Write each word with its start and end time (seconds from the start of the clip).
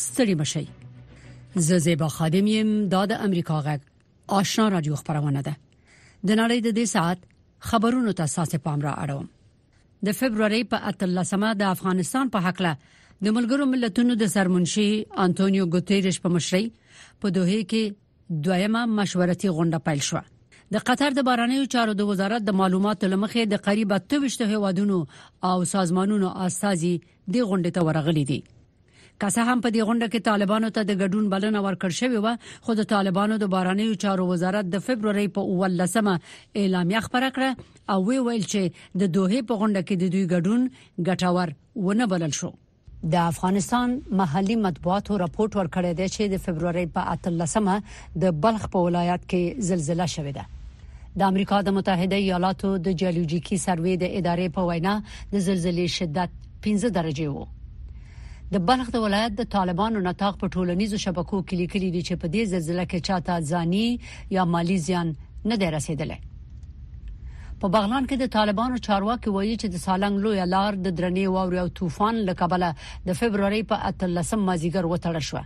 ستړي 0.00 0.34
مشي 0.40 0.64
زه 1.66 1.76
زیبا 1.86 2.08
خادم 2.16 2.46
يم 2.52 2.68
د 2.92 3.12
امریکا 3.26 3.56
غږ 3.66 3.80
آشنا 4.38 4.68
رادیو 4.74 4.96
خبرونه 5.00 5.40
ده 5.48 5.54
د 6.28 6.30
نړۍ 6.40 6.58
د 6.66 6.76
دې 6.78 6.84
ساعت 6.94 7.18
خبرونو 7.70 8.12
ته 8.20 8.24
اساس 8.28 8.54
پام 8.68 8.80
را 8.86 8.92
اړوم 9.02 9.26
د 10.08 10.16
فبرवरी 10.20 10.60
په 10.70 10.92
13مه 11.02 11.50
د 11.64 11.68
افغانستان 11.76 12.32
په 12.36 12.42
حق 12.46 12.62
له 12.68 12.72
د 12.84 13.26
ملګرو 13.36 13.66
ملتونو 13.74 14.16
د 14.22 14.30
سرمنشي 14.36 14.86
انټونیو 15.26 15.68
ګوتيريش 15.76 16.20
په 16.24 16.32
مشرۍ 16.36 16.64
په 17.24 17.34
دوه 17.38 17.60
کې 17.74 18.40
دویمه 18.48 18.82
مشورتي 19.00 19.52
غونډه 19.56 19.88
پیل 19.90 20.02
شوه 20.08 20.72
د 20.76 20.84
قطر 20.88 21.18
د 21.18 21.26
بارانیو 21.28 21.68
چارو 21.76 21.96
د 22.00 22.08
وزارت 22.14 22.46
د 22.48 22.58
معلوماتو 22.62 23.12
لمخې 23.14 23.52
د 23.52 23.62
قریب 23.68 23.94
28 24.00 24.56
هوادونو 24.56 25.00
او 25.52 25.56
سازمانونو 25.76 26.32
اساسي 26.48 26.94
د 27.04 27.38
غونډې 27.38 27.70
ته 27.78 27.86
ورغلي 27.90 28.24
دي 28.34 28.40
که 29.22 29.28
څه 29.34 29.42
هم 29.48 29.60
په 29.64 29.70
دې 29.70 29.82
غونډه 29.88 30.06
کې 30.12 30.24
طالبانو 30.30 30.68
ته 30.76 30.80
د 30.86 30.94
ګډون 31.02 31.26
بلنه 31.32 31.60
ورکړ 31.66 31.90
شوې 31.98 32.20
و 32.22 32.26
خو 32.66 32.74
د 32.78 32.86
طالبانو 32.92 33.36
د 33.42 33.52
بارانیو 33.52 33.98
چارو 34.04 34.24
وزارت 34.30 34.70
د 34.72 34.80
فبرवरी 34.86 35.26
په 35.36 35.52
18مه 35.66 36.14
اعلامیه 36.62 37.02
خبره 37.06 37.28
کړه 37.36 37.94
او 37.94 37.98
وی 38.08 38.18
ویل 38.26 38.46
چې 38.46 38.98
د 39.02 39.12
دوه 39.18 39.44
په 39.52 39.60
غونډه 39.60 39.82
کې 39.84 39.94
د 40.02 40.10
دوی 40.14 40.24
ګډون 40.34 40.66
ګټور 41.10 41.52
ونه 41.88 42.08
بلل 42.14 42.34
شو 42.40 42.50
د 43.14 43.16
افغانستان 43.34 43.94
محلي 44.22 44.56
مطبوعاتو 44.64 45.20
راپورټ 45.24 45.52
ورکړی 45.60 45.92
دی 46.02 46.08
چې 46.16 46.34
د 46.34 46.42
فبرवरी 46.46 46.86
په 46.98 47.14
18مه 47.14 48.20
د 48.24 48.36
بلخ 48.46 48.68
په 48.76 48.84
ولایت 48.88 49.24
کې 49.30 49.64
زلزلہ 49.70 50.10
شوې 50.18 50.38
ده 50.38 51.18
د 51.22 51.30
امریکا 51.30 51.62
د 51.70 51.78
متحده 51.80 52.20
ایالاتو 52.26 52.74
د 52.90 52.98
جیولوجیکی 53.04 53.62
سروې 53.66 54.04
د 54.04 54.20
ادارې 54.20 54.58
په 54.60 54.70
وینا 54.72 54.98
د 55.08 55.50
زلزلې 55.50 55.98
شدت 55.98 56.40
15 56.70 56.98
درجه 57.02 57.40
و 57.40 57.50
د 58.54 58.60
بلخ 58.68 58.88
د 58.94 59.00
ولایت 59.02 59.32
د 59.36 59.42
طالبانو 59.54 59.98
نتاق 60.06 60.34
په 60.40 60.52
ټولنیزو 60.54 60.96
شبکو 61.04 61.38
کې 61.48 61.58
لیکلي 61.60 61.86
دي 61.94 62.00
چې 62.08 62.14
په 62.24 62.32
دې 62.34 62.42
زلزلہ 62.52 62.84
کې 62.90 62.98
چاته 63.08 63.36
ځاني 63.50 63.86
یا 64.36 64.44
مالی 64.54 64.76
زیان 64.88 65.12
نه 65.50 65.56
دی 65.62 65.68
رسیدلی 65.76 66.18
په 67.62 67.72
بغلان 67.76 68.08
کې 68.08 68.16
د 68.24 68.32
طالبانو 68.36 68.82
چارواکي 68.88 69.30
وایي 69.36 69.54
چې 69.60 69.66
د 69.74 69.76
سالنګ 69.86 70.14
لوی 70.26 70.40
لار 70.56 70.72
د 70.84 70.96
درنې 70.98 71.24
واورې 71.34 71.58
او 71.62 71.68
طوفان 71.80 72.14
لکبله 72.28 72.68
د 73.08 73.18
فبرवरी 73.22 73.62
په 73.70 73.94
13 74.02 74.44
مازیګر 74.48 74.92
وټړ 74.92 75.28
شو 75.30 75.40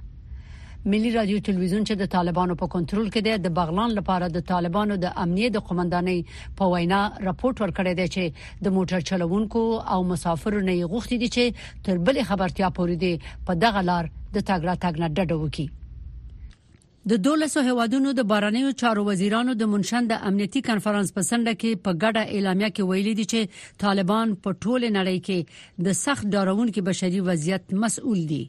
ملي 0.92 1.11
رادیو 1.19 1.39
تلویزیون 1.47 1.84
چې 1.89 1.98
د 2.01 2.09
طالبانو 2.11 2.55
په 2.59 2.67
کنټرول 2.73 3.06
کې 3.15 3.23
دی 3.27 3.47
د 3.47 3.55
بغلان 3.55 3.95
لپاره 3.95 4.27
د 4.34 4.42
طالبانو 4.51 4.98
د 5.05 5.17
امنیت 5.23 5.56
قومندانۍ 5.69 6.19
په 6.61 6.69
وینا 6.75 7.01
راپورټ 7.28 7.55
ورکړی 7.62 7.95
دی 8.01 8.06
چې 8.17 8.61
د 8.69 8.75
موټر 8.77 9.06
چلوونکو 9.09 9.62
او 9.97 9.98
مسافرو 10.12 10.61
نه 10.70 10.77
غوښتي 10.95 11.17
دي 11.25 11.31
چې 11.39 11.83
تر 11.89 11.98
بل 12.11 12.23
خبرتیا 12.31 12.70
پورې 12.78 13.03
دی 13.03 13.34
په 13.51 13.59
دغه 13.65 13.83
لار 13.89 14.11
د 14.15 14.47
تاګرا 14.50 14.78
تاګنا 14.87 15.10
ډډه 15.19 15.37
وکړي 15.41 17.12
د 17.15 17.21
دولسو 17.25 17.66
هوادونو 17.72 18.15
د 18.21 18.28
بارنیو 18.34 18.71
چارو 18.84 19.06
وزیرانو 19.10 19.59
د 19.65 19.72
منشن 19.77 20.09
د 20.12 20.25
امنیتی 20.31 20.65
کانفرنس 20.69 21.12
په 21.19 21.28
سنډه 21.31 21.62
کې 21.62 21.87
په 21.89 22.00
ګډه 22.03 22.37
اعلامیه 22.37 22.75
کې 22.75 22.89
ویلي 22.93 23.19
دي 23.22 23.28
چې 23.34 23.78
طالبان 23.87 24.39
په 24.47 24.59
ټوله 24.65 24.89
نړۍ 24.89 25.31
کې 25.31 25.87
د 25.91 25.99
سخت 26.09 26.28
ډارون 26.37 26.69
کې 26.69 26.91
بشري 26.93 27.25
وضعیت 27.33 27.75
مسؤل 27.87 28.22
دي 28.34 28.44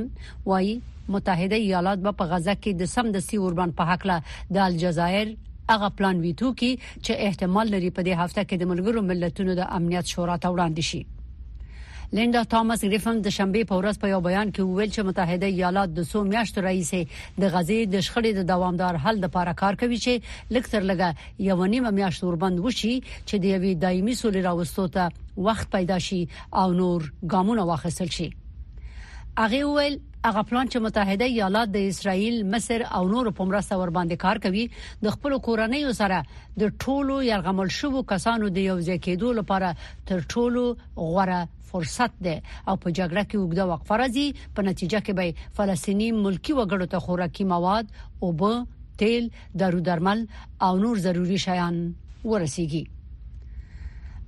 وایي 0.49 0.71
متحده 1.15 1.57
ایالات 1.67 1.99
په 2.21 2.27
غزه 2.31 2.55
کې 2.63 2.71
د 2.79 2.83
سم 2.93 3.05
د 3.17 3.25
سی 3.27 3.35
اوربان 3.43 3.69
په 3.81 3.89
حق 3.91 4.03
له 4.13 4.15
د 4.55 4.63
الجزایر 4.69 5.27
هغه 5.73 5.87
پلان 5.99 6.15
ویټو 6.25 6.49
کې 6.59 6.71
چې 7.05 7.11
احتمال 7.27 7.67
لري 7.75 7.89
په 7.97 8.01
دې 8.07 8.13
هفته 8.25 8.41
کې 8.49 8.55
د 8.61 8.63
ملګرو 8.71 9.01
ملتونو 9.11 9.51
د 9.61 9.69
امنیت 9.79 10.05
شورا 10.15 10.35
ته 10.43 10.47
وړاندې 10.53 10.83
شي 10.89 11.01
لیندا 12.15 12.41
ټامس 12.51 12.83
ګریفن 12.85 13.17
د 13.23 13.31
شنبه 13.35 13.63
په 13.69 13.77
ورځ 13.79 13.97
په 14.01 14.09
یو 14.09 14.19
بیان 14.25 14.51
کې 14.51 14.75
ویل 14.75 14.91
چې 14.95 15.07
متحده 15.07 15.47
ایالات 15.53 15.95
د 15.95 16.05
سو 16.11 16.19
میاشتو 16.27 16.61
رئیس 16.65 16.91
د 16.91 17.49
غزې 17.55 17.89
د 17.95 18.05
شخړې 18.05 18.37
د 18.37 18.45
دوامدار 18.51 18.99
حل 19.05 19.17
لپاره 19.23 19.53
کار 19.61 19.77
کوي 19.81 19.97
چې 20.05 20.53
لکثر 20.57 20.87
لګه 20.91 21.47
یو 21.47 21.65
نیم 21.73 21.87
میاشت 21.97 22.23
وربند 22.27 22.61
وشي 22.67 22.93
چې 22.99 23.41
د 23.45 23.51
یوې 23.55 23.73
دایمي 23.81 24.15
سولې 24.21 24.45
راوستو 24.47 24.85
ته 24.95 25.43
وخت 25.49 25.69
پیدا 25.73 25.97
شي 26.05 26.21
او 26.61 26.65
نور 26.77 27.09
ګامونه 27.35 27.67
واخیستل 27.71 28.15
شي 28.19 28.29
هغه 28.29 29.61
ویل 29.79 29.99
هغه 30.29 30.45
پلان 30.51 30.73
چې 30.73 30.87
متحده 30.87 31.29
ایالات 31.35 31.73
د 31.75 31.83
اسرایل، 31.89 32.39
مصر 32.55 32.87
او 32.99 33.03
نورو 33.11 33.35
په 33.41 33.49
مرسته 33.51 33.81
ور 33.83 33.93
باندې 33.99 34.23
کار 34.23 34.43
کوي 34.47 34.65
د 35.03 35.17
خپل 35.17 35.37
کورنۍ 35.51 35.93
سره 36.01 36.23
د 36.63 36.73
ټولو 36.85 37.19
یړغمل 37.27 37.77
شوو 37.81 38.05
کسانو 38.15 38.55
د 38.59 38.67
یو 38.71 38.79
ځای 38.81 38.97
کېدو 39.07 39.37
لپاره 39.43 39.91
تر 40.11 40.25
ټولو 40.37 40.65
غوره 41.11 41.43
فرصت 41.71 42.17
دی 42.27 42.35
او 42.67 42.75
په 42.83 42.93
جګړه 42.99 43.23
کې 43.29 43.41
وګړه 43.43 43.65
وقفه 43.71 43.95
راځي 44.01 44.27
په 44.55 44.67
نتیجه 44.69 44.99
کې 45.05 45.13
به 45.19 45.53
فلسطینی 45.59 46.07
ملکی 46.25 46.53
وګړو 46.59 46.85
ته 46.91 46.97
خوراکي 47.05 47.43
مواد 47.53 47.85
او 48.21 48.27
به 48.39 48.51
تیل 49.03 49.25
دارو 49.63 49.79
درمل 49.87 50.19
او 50.67 50.71
نور 50.83 50.95
ضروري 51.07 51.39
شیان 51.47 51.75
ورسیږي 52.29 52.83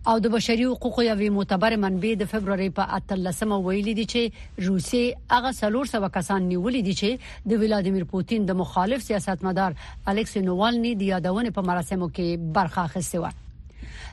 او 0.09 0.15
د 0.24 0.27
بشري 0.36 0.65
حقوقو 0.71 1.01
یوې 1.12 1.30
معتبر 1.38 1.75
منبع 1.86 2.12
د 2.19 2.30
فبرवरी 2.33 2.68
په 2.77 3.00
13مه 3.09 3.57
ویلي 3.65 3.94
دي 4.00 4.06
چې 4.13 4.63
روسي 4.68 5.01
هغه 5.33 5.51
سلور 5.59 5.85
سو 5.94 6.07
کسان 6.19 6.47
نیولې 6.51 6.81
دي 6.88 6.94
چې 7.01 7.51
د 7.51 7.62
ولادیمیر 7.65 8.07
پوتین 8.13 8.47
د 8.51 8.59
مخالف 8.62 9.03
سیاستمدار 9.09 9.77
الکسی 10.13 10.45
نووالني 10.47 10.95
د 11.03 11.12
یادونه 11.12 11.53
په 11.59 11.68
مراسمو 11.74 12.09
کې 12.15 12.50
برخه 12.59 12.83
اخیسته 12.85 13.27
و 13.27 13.38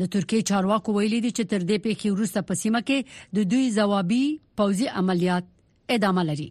د 0.00 0.08
ترکیه 0.12 0.44
چارواکو 0.50 0.92
ویلي 0.96 1.16
دي 1.24 1.30
چې 1.36 1.48
تر 1.52 1.64
دې 1.70 1.78
پیښې 1.86 2.12
وروسته 2.14 2.42
په 2.50 2.58
سیمه 2.62 2.80
کې 2.90 3.38
د 3.38 3.48
دوی 3.54 3.64
ځوابي 3.78 4.20
پوځي 4.60 4.86
عملیات 5.00 5.50
ادامه 5.96 6.24
لري 6.28 6.46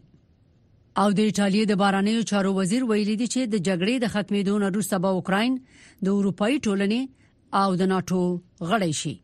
او 1.03 1.05
د 1.19 1.27
ایتالیا 1.29 1.65
د 1.71 1.79
بارانیو 1.83 2.25
چارو 2.33 2.51
وزیر 2.59 2.85
ویلي 2.91 3.15
دي 3.21 3.27
چې 3.33 3.51
د 3.53 3.63
جګړې 3.69 4.03
د 4.03 4.05
ختمېدو 4.13 4.55
نه 4.65 4.69
وروسته 4.73 5.01
به 5.05 5.17
اوکرين 5.21 5.57
د 6.05 6.07
اروپאי 6.17 6.55
ټولنې 6.59 7.57
او 7.63 7.69
د 7.81 7.91
ناتو 7.93 8.21
غړی 8.69 8.93
شي 9.01 9.15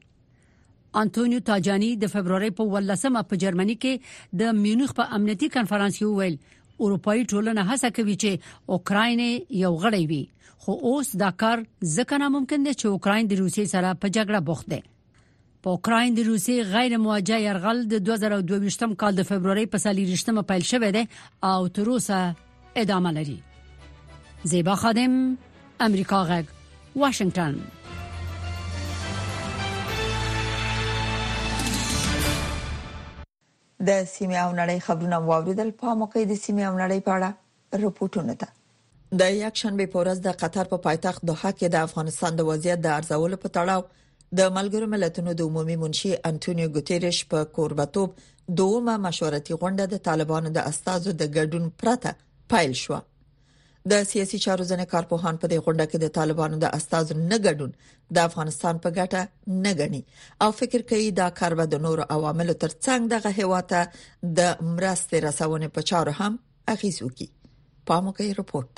انټونیو 1.01 1.45
تاجانی 1.51 1.91
د 2.03 2.11
فبرवरी 2.15 2.51
په 2.59 2.81
18مه 2.83 3.23
په 3.31 3.39
جرمني 3.45 3.77
کې 3.83 4.17
د 4.43 4.59
میونخ 4.65 4.95
په 5.01 5.17
امنیتي 5.17 5.49
کانفرنس 5.59 5.99
کې 6.01 6.11
ویل 6.19 6.37
اروپאي 6.83 7.23
ټولنه 7.33 7.63
هڅه 7.69 7.89
کوي 7.99 8.15
چې 8.23 8.55
اوکراین 8.77 9.21
یو 9.63 9.71
غړی 9.83 10.03
وي 10.11 10.23
خو 10.65 10.75
اوس 10.89 11.11
دا 11.21 11.29
کار 11.43 11.63
ځکه 11.95 12.19
ناممکن 12.23 12.65
دی 12.67 12.73
چې 12.81 12.85
اوکراین 12.99 13.29
د 13.31 13.39
روسیې 13.41 13.71
سره 13.73 13.93
په 14.03 14.13
جګړه 14.15 14.41
بوخت 14.49 14.67
دی 14.73 14.81
په 15.65 15.77
اوکراین 15.77 16.17
د 16.17 16.27
روسیې 16.31 16.73
غیر 16.75 16.97
مواجه 17.05 17.39
يرغل 17.45 17.83
د 17.93 18.03
2022م 18.09 18.97
کال 19.03 19.19
د 19.21 19.27
فبرवरी 19.31 19.65
په 19.75 19.83
سالیرشتمه 19.85 20.47
پیل 20.53 20.67
شوه 20.73 20.91
دی 20.97 21.05
او 21.53 21.57
تر 21.79 21.93
اوسه 21.95 22.21
ادامه 22.85 23.15
لري 23.21 23.39
زیبا 24.53 24.75
خادم 24.85 25.17
امریکا 25.89 26.21
غږ 26.33 27.01
واشنگتن 27.03 27.57
د 33.87 33.89
سیمه 34.15 34.37
او 34.45 34.51
نړۍ 34.59 34.77
خبرونه 34.87 35.17
واوریدل 35.29 35.69
په 35.81 35.87
موقع 36.01 36.21
د 36.27 36.33
سیمه 36.45 36.63
او 36.69 36.75
نړۍ 36.83 36.99
په 37.07 37.11
اړه 37.17 37.29
رپورټونه 37.83 38.33
ده 38.41 38.47
د 39.19 39.21
یک 39.45 39.55
شنبه 39.61 39.85
پورز 39.93 40.17
د 40.21 40.27
قطر 40.41 40.65
په 40.71 40.77
پا 40.77 40.83
پایتخت 40.85 41.21
دوحه 41.29 41.51
کې 41.59 41.67
د 41.71 41.75
افغانستان 41.87 42.31
د 42.35 42.41
وضعیت 42.49 42.79
د 42.83 42.87
ارزول 42.99 43.35
په 43.43 43.49
تړاو 43.57 43.81
د 44.39 44.41
ملګرو 44.57 44.87
ملتونو 44.93 45.33
د 45.33 45.41
عمومي 45.49 45.75
منشي 45.81 46.11
انټونیو 46.29 46.73
ګوتيريش 46.75 47.19
په 47.31 47.43
کوربتوب 47.57 48.09
دوه 48.59 48.95
مشورتي 49.07 49.53
غونډه 49.61 49.85
د 49.91 50.01
طالبانو 50.07 50.49
د 50.57 50.59
استادو 50.71 51.11
د 51.21 51.31
ګډون 51.37 51.69
پرته 51.83 52.11
پایل 52.49 52.73
شوه 52.83 52.99
د 53.91 54.05
سیاسي 54.11 54.37
چارو 54.45 54.63
ځنې 54.71 54.85
کارپوهان 54.93 55.35
په 55.41 55.45
دې 55.51 55.57
غونډه 55.65 55.85
کې 55.89 55.97
د 56.01 56.07
طالبانو 56.17 56.55
د 56.61 56.65
استاذ 56.77 57.05
نه 57.29 57.37
ګډون 57.45 57.71
د 58.17 58.25
افغانستان 58.29 58.75
په 58.85 58.89
ګټه 58.99 59.21
نه 59.65 59.71
غني 59.81 60.01
او 60.45 60.49
فکر 60.61 60.81
کوي 60.93 61.09
دا 61.21 61.27
کار 61.41 61.51
به 61.61 61.65
د 61.75 61.83
نورو 61.85 62.03
عواملو 62.17 62.57
ترڅنګ 62.63 63.01
دغه 63.13 63.29
هیواته 63.39 63.79
د 64.37 64.39
مرستې 64.75 65.17
رسونې 65.29 65.69
په 65.77 65.81
چارو 65.93 66.13
هم 66.19 66.33
اخیستو 66.75 67.07
کی 67.19 67.27
پامو 67.89 68.15
کوي 68.19 68.31
رپورت 68.43 68.75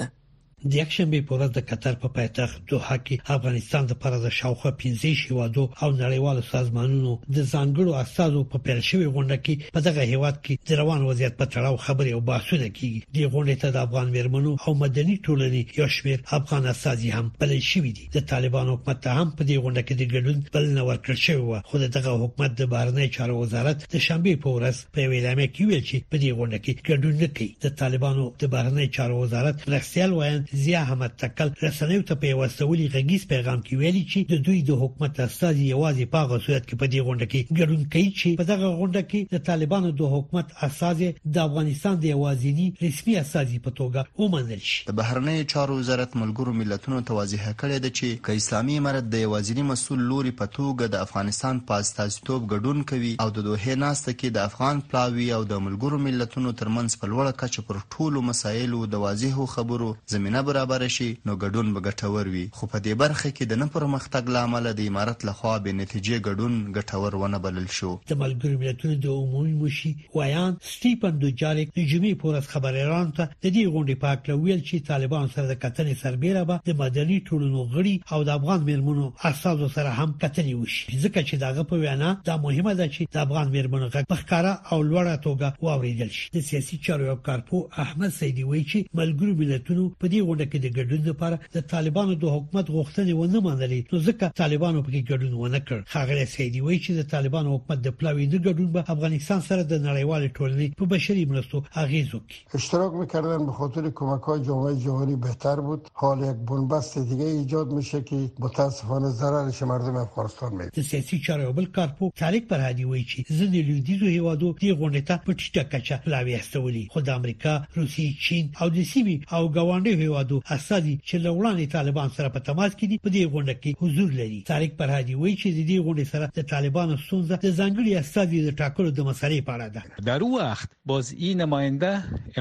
د 0.70 0.72
یکشنبه 0.82 1.20
په 1.28 1.34
ورځ 1.36 1.52
د 1.54 1.60
قطر 1.70 1.94
په 2.04 2.08
پایتخت 2.18 2.56
دوحه 2.70 2.98
کې 3.06 3.16
افغانستان 3.36 3.84
د 3.88 3.94
پاره 4.02 4.18
د 4.22 4.28
شاوخه 4.40 4.70
15 4.82 5.14
شوادو 5.24 5.64
او 5.84 5.90
نړیوالو 6.04 6.42
سازمانونو 6.54 7.12
د 7.36 7.38
ځانګړو 7.54 7.92
استادو 8.04 8.42
په 8.52 8.58
پیل 8.66 8.80
شوې 8.90 9.08
غونډه 9.16 9.38
کې 9.46 9.56
په 9.76 9.80
دغه 9.88 10.02
هیواد 10.12 10.36
کې 10.46 10.54
د 10.68 10.70
روان 10.82 11.02
وضعیت 11.10 11.34
په 11.40 11.46
تړاو 11.54 11.76
خبرې 11.86 12.12
او 12.16 12.22
بحثونه 12.30 12.68
کیږي 12.78 13.00
د 13.16 13.18
غونډې 13.34 13.56
ته 13.62 13.68
د 13.72 13.78
افغان 13.86 14.08
مرمنو 14.18 14.52
او 14.66 14.72
مدني 14.84 15.16
ټولنې 15.26 15.62
یو 15.80 15.88
شمېر 15.98 16.18
افغان 16.40 16.64
استادي 16.74 17.10
هم 17.18 17.26
بلل 17.42 17.62
شوې 17.72 17.92
دي 17.98 18.04
د 18.16 18.20
طالبان 18.32 18.66
حکومت 18.74 18.98
ته 19.04 19.10
هم 19.20 19.28
په 19.38 19.44
دې 19.50 19.58
غونډه 19.64 19.82
کې 19.88 19.94
د 19.98 20.04
ګډون 20.14 20.38
بلنه 20.56 20.82
ورکړل 20.90 21.20
شوې 21.26 21.44
و 21.46 21.52
خو 21.68 21.76
دغه 21.98 22.12
حکومت 22.24 22.52
د 22.56 22.62
بهرنی 22.74 23.08
چارو 23.16 23.36
وزارت 23.44 23.78
د 23.94 23.96
شنبه 24.08 24.34
په 24.44 24.50
ورځ 24.56 24.76
په 24.96 25.00
ویلامه 25.12 25.46
کې 25.54 25.64
ویل 25.70 25.84
چې 25.90 25.98
په 26.12 26.16
دې 26.24 26.30
غونډه 26.38 26.60
کې 26.64 26.74
ګډون 26.90 27.14
نه 27.24 27.28
کوي 27.36 27.50
د 27.66 27.68
طالبانو 27.82 28.24
د 28.42 28.44
بهرنی 28.54 28.88
چارو 28.96 29.16
وزارت 29.24 29.56
مرسیال 29.76 30.12
وایي 30.18 30.36
ضیا 30.56 30.82
احمد 30.82 31.12
تکل 31.22 31.50
رسنیو 31.62 32.02
ته 32.12 32.16
په 32.24 32.36
وسولي 32.42 32.86
غږیز 32.96 33.24
پیغام 33.30 33.62
کې 33.62 33.80
ویلي 33.80 34.04
چې 34.12 34.28
د 34.34 34.44
دوی 34.48 34.60
د 34.68 34.80
حکومت 34.84 35.20
استازي 35.24 35.66
یوازې 35.70 36.06
په 36.16 36.22
هغه 36.26 36.38
صورت 36.46 36.68
کې 36.70 36.80
په 36.84 36.92
دې 36.94 37.02
غونډه 37.08 37.28
کې 37.32 37.56
ګډون 37.60 37.82
کوي 37.96 38.14
چې 38.20 38.40
په 38.42 38.48
دغه 38.52 38.68
غونډه 38.80 39.04
کې 39.10 39.38
د 39.38 39.44
طالبانو 39.50 39.92
د 40.02 40.14
حکومت 40.14 40.54
استازي 40.68 41.10
د 41.38 41.44
افغانستان 41.48 42.00
د 42.06 42.10
یوازینی 42.12 42.68
رسمي 42.84 43.18
استازي 43.24 43.60
په 43.66 43.76
توګه 43.80 44.24
ومنل 44.24 44.62
شي 44.70 44.86
د 44.92 44.98
بهرنیو 45.02 45.50
چارو 45.56 45.78
وزارت 45.82 46.16
ملګرو 46.22 46.56
ملتونو 46.62 47.02
توضیح 47.12 47.44
کړی 47.46 47.86
دی 47.88 47.94
چې 47.98 48.24
ک 48.30 48.40
اسلامي 48.44 48.80
امارت 48.84 49.12
د 49.18 49.26
یوازینی 49.26 49.68
مسول 49.74 50.08
لوري 50.14 50.34
په 50.44 50.54
توګه 50.60 50.94
د 50.96 51.04
افغانستان 51.10 51.62
پاستازیتوب 51.74 52.48
ګډون 52.54 52.88
کوي 52.94 53.14
او 53.26 53.30
د 53.42 53.48
دوه 53.50 53.78
ناسته 53.84 54.12
کې 54.14 54.40
د 54.40 54.48
افغان 54.54 54.82
پلاوی 54.96 55.28
او 55.40 55.44
د 55.52 55.62
ملګرو 55.68 56.02
ملتونو 56.08 56.58
ترمنځ 56.64 57.04
په 57.04 57.14
لوړه 57.14 57.38
کچه 57.44 57.68
پر 57.72 57.84
ټولو 57.98 58.26
مسایلو 58.32 58.84
د 58.96 59.06
واضحو 59.08 59.52
خبرو 59.58 59.94
زمينه 60.18 60.37
زمینه 60.38 60.54
برابر 60.54 60.88
شي 60.88 61.10
نو 61.26 61.34
ګډون 61.44 61.68
به 61.76 61.80
ګټور 61.88 62.28
وي 62.32 62.42
خو 62.58 62.64
په 62.72 62.78
دې 62.86 62.94
برخه 63.02 63.30
کې 63.38 63.44
د 63.52 63.54
نه 63.62 63.66
پرمختګ 63.76 64.30
لامل 64.36 64.66
د 64.80 64.82
امارت 64.90 65.24
لخوا 65.28 65.54
به 65.68 65.72
نتیجې 65.82 66.16
ګډون 66.28 66.54
ګټور 66.78 67.14
ونه 67.22 67.40
بلل 67.46 67.68
شو 67.78 67.92
د 68.12 68.20
ملګرو 68.24 68.60
ملتونو 68.64 68.98
د 69.06 69.08
عمومي 69.22 69.54
مشي 69.62 69.92
ویان 70.16 70.54
سټیپن 70.74 71.18
دوجاریک 71.24 71.72
د 71.78 71.80
جمعې 71.94 72.14
پورس 72.22 72.50
خبريالان 72.54 73.08
ته 73.18 73.24
د 73.44 73.46
دې 73.56 73.64
غونډې 73.74 73.96
په 74.04 74.12
اړه 74.12 74.44
ویل 74.44 74.62
چې 74.70 74.86
طالبان 74.92 75.26
سره 75.38 75.46
د 75.54 75.58
کتنې 75.64 76.02
سربېره 76.04 76.44
به 76.50 76.62
د 76.70 76.78
مدني 76.84 77.18
ټولنو 77.32 77.66
غړي 77.74 77.96
او 78.14 78.24
د 78.30 78.36
افغان 78.40 78.64
مېرمنو 78.70 79.12
اساسو 79.32 79.72
سره 79.80 79.96
هم 80.02 80.16
کتنې 80.26 80.54
وشي 80.62 80.86
ځکه 81.06 81.20
چې 81.28 81.44
داغه 81.46 81.68
په 81.74 81.84
وینا 81.86 82.14
دا 82.32 82.38
مهمه 82.46 82.76
ده 82.82 82.88
چې 82.94 83.16
د 83.18 83.26
افغان 83.26 83.52
مېرمنو 83.58 83.92
غږ 83.96 84.14
بخکاره 84.14 84.54
او 84.72 84.82
لوړه 84.86 85.26
توګه 85.26 85.68
واوریدل 85.68 86.16
شي 86.20 86.32
د 86.40 86.48
سیاسي 86.52 86.82
چارو 86.90 87.12
یو 87.12 87.20
کارپو 87.32 87.66
احمد 87.88 88.16
سیدی 88.22 88.48
وایي 88.52 88.66
چې 88.72 88.98
ملګرو 89.04 89.42
ملتونو 89.44 89.90
په 90.00 90.08
دې 90.12 90.26
غونډه 90.28 90.46
کې 90.52 90.58
د 90.62 90.68
ګډون 90.78 91.02
لپاره 91.10 91.38
د 91.56 91.58
طالبانو 91.74 92.14
د 92.22 92.26
حکومت 92.36 92.66
غوښتنې 92.78 93.14
ونه 93.20 93.40
منلې 93.48 93.80
نو 93.94 93.98
ځکه 94.08 94.26
طالبانو 94.42 94.84
پکې 94.88 95.02
ګډون 95.12 95.34
ونه 95.42 95.60
کړ 95.68 95.78
خاغلی 95.94 96.26
سیدی 96.36 96.62
وایي 96.66 96.80
چې 96.86 96.92
د 97.00 97.10
طالبانو 97.14 97.54
حکومت 97.56 97.80
د 97.84 97.96
پلاوی 97.98 98.26
نه 98.34 98.40
ګډون 98.48 98.68
به 98.76 98.84
افغانستان 98.96 99.40
سره 99.50 99.62
د 99.72 99.76
نړیوال 99.88 100.24
ټولنې 100.38 100.68
په 100.80 100.86
بشري 100.94 101.24
مرستو 101.32 101.64
اغیز 101.84 102.08
وکړي 102.14 102.38
اشتراک 102.60 102.94
میکردن 103.02 103.46
به 103.50 103.54
خاطر 103.60 103.84
کمک 104.00 104.30
های 104.32 104.44
جامعه 104.48 104.74
جهانی 104.86 105.16
بهتر 105.28 105.62
بود 105.68 105.90
حال 106.04 106.24
یک 106.30 106.40
بنبست 106.52 106.98
دیگه 107.12 107.28
ایجاد 107.38 107.74
میشه 107.78 108.02
که 108.10 108.20
متاسفانه 108.46 109.10
ضررش 109.22 109.62
مردم 109.74 110.02
افغانستان 110.06 110.52
میده 110.58 110.78
د 110.80 110.88
سیاسي 110.90 111.22
چارو 111.30 111.54
بل 111.62 111.70
کارپو 111.80 112.12
طارق 112.24 112.50
فرهادي 112.52 112.86
وایي 112.90 113.06
چې 113.06 113.38
ځینې 113.38 113.70
لویدیزو 113.70 114.14
هیوادو 114.18 114.54
دی 114.64 114.72
غونډه 114.82 115.08
ته 115.10 115.26
په 115.28 115.38
ټیټه 115.42 115.64
کچه 115.74 116.04
پلاوی 116.08 116.36
استولي 116.42 116.86
خو 116.94 117.06
د 117.10 117.16
امریکا 117.20 117.56
روسي 117.80 118.08
چین 118.28 118.52
او 118.62 118.70
د 118.76 118.82
سیمې 118.94 119.18
او 119.36 119.42
ګاونډي 119.58 120.00
هیوادو 120.02 120.16
هیوادو 120.18 120.40
اساسي 120.50 120.94
چې 121.08 121.22
لوړانې 121.26 121.72
طالبان 121.78 122.10
سره 122.18 122.30
په 122.36 122.46
تماس 122.50 122.76
کې 122.76 122.86
دي 122.92 122.98
په 123.06 123.12
دې 123.16 123.24
غونډه 123.34 123.56
کې 123.62 123.84
حضور 123.84 124.14
لري 124.20 124.40
طارق 124.52 124.72
پرهادي 124.82 125.16
وایي 125.24 125.36
چې 125.36 125.48
د 125.58 125.68
دې 125.72 125.78
غونډې 125.86 126.06
سره 126.14 126.26
د 126.38 126.48
طالبانو 126.54 126.98
ستونزه 127.04 127.36
د 127.44 127.54
ځانګړي 127.60 128.04
اساسي 128.04 128.42
د 128.46 128.58
ټاکلو 128.62 128.94
د 129.00 129.08
مسلې 129.10 129.48
په 129.50 129.58
اړه 129.58 129.68
ده 129.76 130.06
در 130.10 130.26
او 130.28 130.32
وقت 130.36 130.74
باز 130.94 131.12
این 131.28 131.42
نماینده 131.44 131.92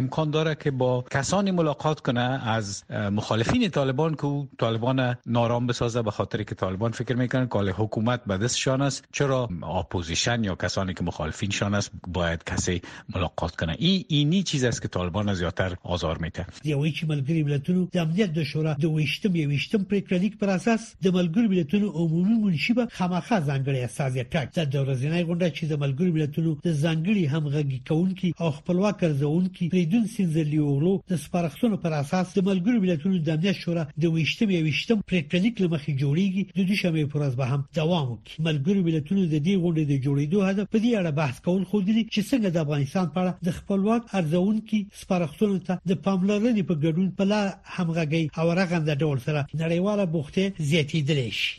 امکان 0.03 0.33
داره 0.37 0.55
که 0.65 0.75
با 0.85 0.91
کسانی 1.17 1.55
ملاقات 1.61 2.03
کنه 2.11 2.27
از 2.55 2.73
مخالفین 3.19 3.69
طالبان 3.79 4.17
که 4.23 4.63
طالبان 4.65 5.05
نارام 5.39 5.67
بسازه 5.73 6.03
به 6.11 6.17
خاطر 6.21 6.43
که 6.53 6.61
طالبان 6.65 6.99
فکر 7.01 7.21
میکنن 7.25 7.51
کاله 7.57 7.75
حکومت 7.83 8.25
به 8.33 8.39
دستشان 8.47 8.87
است 8.89 9.09
چرا 9.21 9.43
اپوزیشن 9.83 10.49
یا 10.51 10.55
کسانی 10.67 10.95
که 10.95 11.05
مخالفین 11.11 11.51
شان 11.61 11.75
است 11.81 11.91
باید 12.21 12.45
کسی 12.55 12.81
ملاقات 13.17 13.57
کنه 13.63 13.77
این 13.79 14.05
اینی 14.19 14.43
چیز 14.53 14.65
است 14.73 14.83
که 14.83 14.89
طالبان 14.99 15.35
زیاتر 15.43 15.77
آزار 15.99 16.19
میده 16.27 16.47
یوه 16.65 16.91
چې 16.91 17.05
ملګری 17.13 17.41
ملت 17.51 17.66
ملتونو 17.69 17.89
د 17.93 17.99
امنیت 18.07 18.31
د 18.35 18.43
شورا 18.51 18.73
د 18.83 18.91
ویشتم 18.97 19.37
یويشتم 19.37 19.83
پریکړه 19.93 20.19
لیک 20.25 20.35
پر 20.41 20.49
اساس 20.49 20.81
د 21.05 21.15
ملګرو 21.17 21.49
ملتونو 21.55 21.87
عمومي 22.03 22.35
منشي 22.45 22.73
به 22.79 22.87
خامخا 22.99 23.39
ځانګړي 23.49 23.81
اساس 23.87 24.13
یې 24.19 24.25
ټاک 24.33 24.49
د 24.75 24.85
ورځنۍ 24.85 25.23
غونډه 25.27 25.49
چې 25.57 25.63
د 25.73 25.81
ملګرو 25.85 26.13
ملتونو 26.17 26.51
د 26.67 26.77
ځانګړي 26.85 27.25
همغږي 27.35 27.81
کونکي 27.89 28.29
او 28.41 28.51
خپلواک 28.59 29.03
ارزونکي 29.09 29.69
فریدون 29.73 30.05
سینزلیولو 30.17 30.93
د 31.15 31.21
سپارښتنو 31.25 31.77
پر 31.87 31.93
اساس 32.03 32.27
د 32.37 32.47
ملګرو 32.51 32.79
ملتونو 32.85 33.17
د 33.31 33.41
امنیت 33.41 33.57
شورا 33.63 33.85
د 34.07 34.15
ویشتم 34.19 34.49
یويشتم 34.57 34.99
پریکړه 35.11 35.39
لیک 35.47 35.55
لمخې 35.65 35.93
جوړیږي 36.01 36.43
د 36.61 36.71
دوشمې 36.71 37.13
پرز 37.13 37.33
به 37.43 37.47
هم 37.55 37.61
دوام 37.81 38.07
وکړي 38.13 38.39
ملګرو 38.51 38.81
ملتونو 38.91 39.21
د 39.33 39.37
دې 39.47 39.55
غونډې 39.63 39.85
د 39.91 39.95
جوړېدو 40.05 40.39
هدف 40.49 40.67
په 40.75 40.79
دې 40.85 40.91
اړه 40.99 41.13
بحث 41.21 41.37
کول 41.51 41.63
خو 41.71 41.77
دي 41.89 41.93
چې 42.15 42.21
څنګه 42.31 42.49
د 42.57 42.59
افغانستان 42.67 43.07
په 43.15 43.19
اړه 43.27 43.51
د 43.51 43.61
خپلواک 43.61 44.03
ارزونکي 44.21 44.81
سپارښتنو 45.03 45.61
ته 45.71 45.81
د 45.93 46.03
پاملرنې 46.09 46.63
په 46.73 46.83
ګډون 46.87 47.11
په 47.21 47.25
لار 47.35 47.55
همغږي 47.75 48.25
او 48.41 48.47
رغنده 48.61 48.95
ډول 49.03 49.19
سره 49.27 49.41
نړیواله 49.63 50.05
بوخته 50.15 50.45
زیاتېدلی 50.71 51.31
شي 51.41 51.51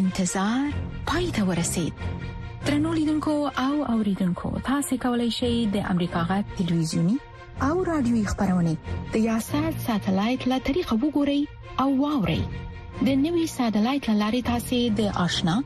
انتظار 0.00 0.66
پای 1.08 1.26
ته 1.36 1.42
ورسید 1.50 1.94
ترنو 2.64 2.92
لیدونکو 2.98 3.34
او 3.66 3.74
اوریدونکو 3.94 4.48
تاسو 4.70 4.96
کولی 5.04 5.30
شئ 5.38 5.54
د 5.74 5.76
امریکا 5.92 6.20
غا 6.28 6.38
ټلویزیونی 6.56 7.16
او 7.68 7.74
رادیوي 7.90 8.24
خبرونه 8.30 8.72
د 9.12 9.16
یاشات 9.28 9.74
ساتلایت 9.86 10.42
له 10.50 10.58
طریقو 10.68 10.94
وګورئ 11.02 11.40
او 11.82 11.90
واورئ 12.02 12.42
د 13.06 13.08
نوي 13.26 13.46
ساتلایت 13.58 14.04
لارې 14.22 14.40
تاسو 14.52 14.78
د 14.98 15.00
آشنا 15.26 15.56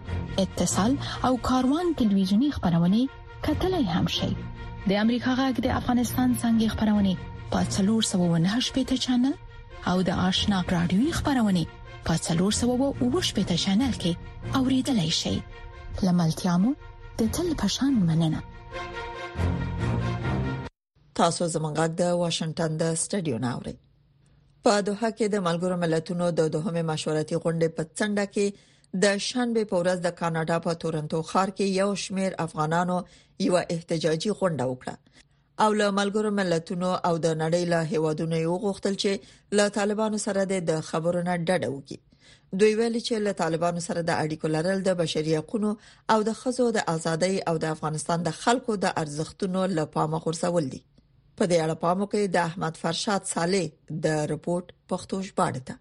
اتصال 0.42 0.92
او 1.26 1.32
کاروان 1.48 1.86
ټلویزیونی 1.98 2.48
خبرونه 2.56 3.00
کتلای 3.46 3.86
هم 3.94 4.06
شئ 4.16 4.32
د 4.90 4.92
امریکا 5.04 5.30
غا 5.38 5.46
د 5.64 5.68
افغانستان 5.80 6.28
څنګه 6.42 6.66
خبرونه 6.74 7.14
په 7.52 7.60
309 7.76 8.66
شپږ 8.66 8.90
چنل 9.04 9.34
او 9.90 9.96
د 10.08 10.10
آشنا 10.28 10.56
رادیوي 10.74 11.12
خبرونه 11.18 11.62
په 12.06 12.14
309 12.26 13.24
شپږ 13.28 13.46
چنل 13.64 13.94
کې 14.02 14.12
اوریدلای 14.58 15.10
شئ 15.20 15.36
لملتيامو 16.06 16.72
د 17.20 17.30
تل 17.36 17.48
پشان 17.62 17.92
مننه 18.08 18.42
تاسو 21.20 21.48
زمونږ 21.54 21.76
د 22.00 22.18
واشنگټن 22.22 22.76
د 22.82 22.90
سټډیو 23.02 23.42
ناوړي 23.46 23.76
په 24.64 24.72
دوه 24.86 25.10
کې 25.16 25.34
د 25.34 25.44
ملګرو 25.48 25.80
ملتونو 25.84 26.30
د 26.40 26.50
دوهمه 26.54 26.82
مشورتي 26.92 27.40
غونډې 27.44 27.68
په 27.76 27.88
څنډه 27.96 28.26
کې 28.34 28.76
د 29.04 29.24
شنبه 29.28 29.64
په 29.72 29.80
ورځ 29.80 29.98
د 30.04 30.12
کاناډا 30.20 30.58
په 30.68 30.76
تورنټو 30.82 31.22
ښار 31.30 31.48
کې 31.56 31.80
یو 31.80 31.90
شمیر 32.04 32.38
افغانانو 32.46 32.98
یو 33.48 33.58
احتجاجي 33.62 34.32
غونډه 34.38 34.64
وکړه 34.70 34.94
او 35.64 35.70
له 35.80 35.86
ملګرو 36.00 36.30
ملتونو 36.40 36.90
او 37.08 37.14
د 37.24 37.32
نړۍ 37.42 37.62
له 37.72 37.80
هیوادونو 37.92 38.36
یو 38.46 38.54
غوښتل 38.64 38.94
چې 39.02 39.10
له 39.60 39.64
طالبانو 39.78 40.18
سره 40.26 40.40
د 40.68 40.72
خبرو 40.90 41.20
نه 41.28 41.34
ډډه 41.46 41.68
وکړي 41.72 41.98
دوی 42.60 42.72
ویل 42.78 42.94
چې 43.08 43.14
له 43.26 43.32
طالبانو 43.42 43.80
سره 43.88 44.00
د 44.10 44.12
اړیکو 44.22 44.46
لرل 44.56 44.78
د 44.84 44.90
بشري 45.00 45.32
حقوقو 45.38 45.70
او 46.12 46.18
د 46.28 46.38
خزو 46.40 46.66
د 46.76 46.86
ازادۍ 46.94 47.34
او 47.48 47.54
د 47.64 47.66
افغانستان 47.76 48.18
د 48.28 48.38
خلکو 48.42 48.72
د 48.84 48.86
ارزښتونو 49.02 49.60
له 49.76 49.84
پامه 49.96 50.18
غورځول 50.24 50.64
دي 50.72 50.80
په 51.38 51.42
دې 51.50 51.56
اړه 51.64 51.76
پامو 51.84 52.04
کې 52.12 52.22
د 52.34 52.36
احمد 52.48 52.80
فرشاد 52.84 53.22
صالح 53.34 53.66
د 54.06 54.24
رپورت 54.34 54.66
پښتو 54.90 55.16
ژباړه 55.28 55.60
ده 55.68 55.76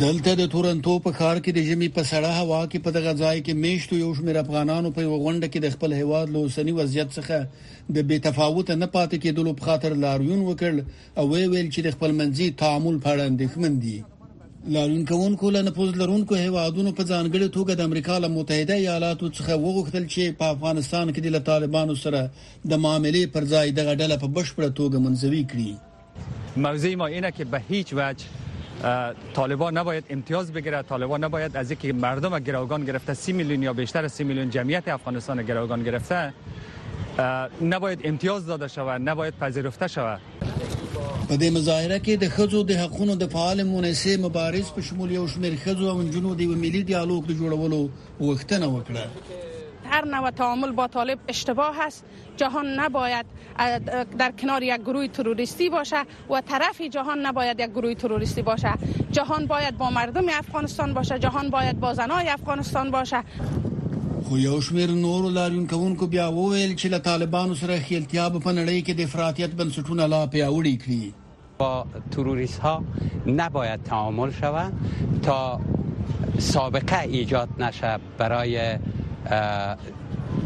دلته 0.00 0.32
د 0.38 0.46
تورنتو 0.52 0.92
په 1.06 1.12
ښار 1.16 1.38
کې 1.44 1.52
د 1.54 1.64
ژمي 1.68 1.88
په 1.96 2.02
سړه 2.10 2.28
هوا 2.36 2.60
کې 2.72 2.78
په 2.84 2.90
دغه 2.96 3.12
ځای 3.22 3.40
کې 3.46 3.54
میشتو 3.62 3.96
یو 4.02 4.10
شمېر 4.18 4.36
افغانانو 4.42 4.92
په 4.98 5.04
وغونډه 5.12 5.48
کې 5.52 5.60
د 5.64 5.72
خپل 5.74 5.92
هیواد 5.96 6.30
له 6.36 6.44
اوسنی 6.44 6.72
وضعیت 6.78 7.10
څخه 7.16 7.90
د 7.96 8.06
بې 8.08 8.18
تفاوت 8.26 8.70
نه 8.82 8.88
پاتې 8.94 9.16
کېدلو 9.24 9.52
په 9.60 9.66
خاطر 9.68 9.96
لاریون 10.04 10.40
وکړ 10.46 11.18
او 11.18 11.26
ویل 11.32 11.68
چې 11.74 11.80
د 11.86 11.94
خپل 11.96 12.10
منځي 12.20 12.48
تعامل 12.62 12.96
په 13.06 13.12
اړه 13.12 13.28
اندېښمن 13.30 13.72
دي 13.84 14.72
لاریون 14.78 15.04
کوونکو 15.12 15.50
له 15.58 15.62
نفوذ 15.70 15.90
لرونکو 16.02 16.40
هیوادونو 16.44 16.90
په 16.98 17.06
ځانګړي 17.12 17.48
توګه 17.56 17.74
د 17.82 17.90
امریکا 17.90 18.18
له 18.26 18.32
متحده 18.38 18.78
ایالاتو 18.84 19.30
څخه 19.38 19.60
وغوښتل 19.64 20.06
چې 20.14 20.38
په 20.42 20.54
افغانستان 20.56 21.12
کې 21.12 21.36
د 21.36 21.46
طالبانو 21.50 21.98
سره 22.06 22.20
د 22.38 22.84
معاملې 22.86 23.34
پر 23.36 23.50
ځای 23.54 23.76
دغه 23.80 23.98
ډله 24.04 24.16
په 24.24 24.32
بشپړه 24.40 24.76
توګه 24.80 25.04
منځوي 25.08 25.44
کړي 25.52 26.60
موضوع 26.68 26.94
ما 27.00 27.06
اینه 27.16 27.30
که 27.40 27.44
به 27.52 27.60
هیچ 27.74 27.92
وجه 28.00 28.41
طالبان 29.34 29.78
نباید 29.78 30.04
امتیاز 30.10 30.52
بگیره 30.52 30.82
طالبان 30.82 31.24
نباید 31.24 31.56
از 31.56 31.70
اینکه 31.70 31.92
مردم 31.92 32.38
گروگان 32.38 32.84
گرفته 32.84 33.14
30 33.14 33.32
میلیون 33.32 33.62
یا 33.62 33.72
بیشتر 33.72 34.04
از 34.04 34.12
30 34.12 34.24
میلیون 34.24 34.50
جمعیت 34.50 34.88
افغانستان 34.88 35.42
گروگان 35.42 35.82
گرفته 35.84 36.32
نباید 37.62 38.00
امتیاز 38.04 38.46
داده 38.46 38.68
شود 38.68 39.00
نباید 39.08 39.34
پذیرفته 39.40 39.86
شود 39.86 40.20
په 41.28 41.36
دې 41.38 41.52
مظاهره 41.56 41.98
کې 41.98 42.08
د 42.08 42.28
خزو 42.28 42.62
د 42.62 42.70
حقوقو 42.72 43.14
د 43.14 43.26
فعال 43.32 43.62
مونسي 43.62 44.16
مبارز 44.16 44.72
په 44.72 44.82
شمول 44.82 45.10
یو 45.10 45.26
شمېر 45.28 45.54
خزو 45.64 45.84
او 45.88 46.04
جنود 46.08 46.36
د 46.38 46.42
ملي 46.42 46.82
ډیالوګ 46.84 47.22
د 47.26 47.32
جوړولو 47.38 47.88
وختنه 48.20 48.66
وکړه 48.66 49.06
هر 49.92 50.04
نوع 50.06 50.30
تعامل 50.30 50.72
با 50.72 50.86
طالب 50.88 51.18
اشتباه 51.28 51.80
است 51.80 52.04
جهان 52.36 52.66
نباید 52.80 53.26
در 54.18 54.32
کنار 54.38 54.62
یک 54.62 54.80
گروه 54.82 55.08
تروریستی 55.08 55.70
باشه 55.70 56.00
و 56.30 56.40
طرف 56.48 56.80
جهان 56.80 57.18
نباید 57.26 57.60
یک 57.60 57.70
گروه 57.72 57.94
تروریستی 57.94 58.42
باشه 58.42 58.72
جهان 59.10 59.46
باید 59.46 59.78
با 59.78 59.90
مردم 59.90 60.24
افغانستان 60.28 60.94
باشه 60.94 61.18
جهان 61.18 61.50
باید 61.50 61.80
با 61.80 61.94
زنای 61.94 62.28
افغانستان 62.28 62.90
باشه 62.90 63.22
خو 64.24 64.38
یو 64.38 64.60
شمیر 64.60 64.90
نورو 64.90 65.66
کو 65.96 66.06
بیا 66.06 66.32
وویل 66.32 66.76
چې 66.76 66.84
له 66.84 66.98
طالبانو 66.98 67.54
سره 67.54 67.80
خیلتیا 67.80 68.30
په 68.30 68.52
نړۍ 68.54 68.86
کې 68.86 68.90
د 68.98 69.00
افراطیت 69.00 69.50
بنسټونه 69.50 70.06
لا 70.14 70.26
پیاوړي 70.26 70.82
کړي 70.82 71.04
با 71.58 71.86
تروریست 72.10 72.58
ها 72.60 72.82
نباید 73.26 73.82
تعامل 73.82 74.30
شود 74.40 74.72
تا 75.22 75.60
سابقه 76.38 77.00
ایجاد 77.00 77.48
نشه 77.58 77.98
برای 78.18 78.78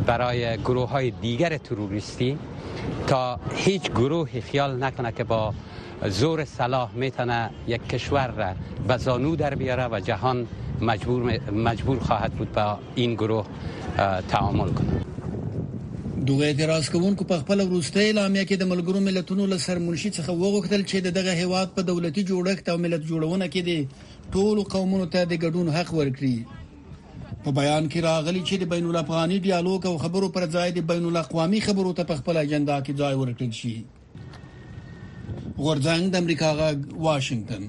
برای 0.07 0.57
گروه 0.65 0.89
های 0.89 1.11
دیگر 1.11 1.57
تروریستی 1.57 2.39
تا 3.07 3.41
هیچ 3.55 3.91
گروهی 3.91 4.41
خیال 4.41 4.85
نکنه 4.85 5.13
که 5.13 5.25
با 5.25 5.55
زور 6.09 6.45
صلاح 6.45 6.91
میتونه 6.95 7.51
یک 7.69 7.87
کشور 7.89 8.29
را 8.29 8.55
به 8.89 8.97
زانو 8.97 9.37
در 9.37 9.55
بیاره 9.55 9.89
و 9.93 10.01
جهان 10.01 10.47
مجبور, 10.81 11.51
مجبور 11.51 11.99
خواهد 11.99 12.33
بود 12.33 12.53
با 12.53 12.79
این 12.95 13.15
گروه 13.15 13.47
تعامل 14.29 14.69
کنه 14.69 15.01
دغه 16.27 16.45
اعتراض 16.45 16.91
کوونکو 16.91 17.25
په 17.25 17.39
خپل 17.39 17.61
وروستۍ 17.61 17.97
اعلامیه 17.97 18.45
کې 18.45 18.53
د 18.59 18.63
ملګرو 18.69 18.97
ملتونو 18.99 19.47
له 19.47 19.59
سرمنشي 19.59 20.11
څخه 20.13 20.29
وغوښتل 20.31 20.83
چې 20.91 20.95
دغه 21.19 21.33
هیواد 21.33 21.71
په 21.77 21.83
دولتي 21.83 22.25
جوړښت 22.25 22.69
او 22.69 22.79
ملت 22.79 23.03
جوړونه 23.07 23.49
کې 23.53 23.59
دي 23.69 23.89
ټول 24.33 24.63
قومونو 24.65 25.07
ته 25.07 25.25
د 25.25 25.33
ګډون 25.43 25.69
حق 25.73 25.95
ورکړي 25.95 26.39
په 27.47 27.53
بیان 27.57 27.85
کې 27.91 28.01
راغلی 28.05 28.41
چې 28.47 28.57
د 28.61 28.65
بین 28.71 28.87
الافغاني 28.93 29.37
ډیالوګ 29.43 29.83
او 29.87 29.99
خبرو 30.05 30.29
پر 30.37 30.45
ځای 30.55 30.71
د 30.77 30.81
بین 30.87 31.05
الاقوامي 31.11 31.61
خبرو 31.67 31.93
ته 31.99 32.05
په 32.09 32.15
خپل 32.21 32.37
اجنډا 32.41 32.79
کې 32.89 32.93
ځای 33.03 33.15
ورکړل 33.21 33.53
شي 33.59 33.85
غورځنګ 35.59 36.11
د 36.15 36.19
امریکا 36.23 36.51
غ 36.59 36.83
واشنگتن 37.07 37.63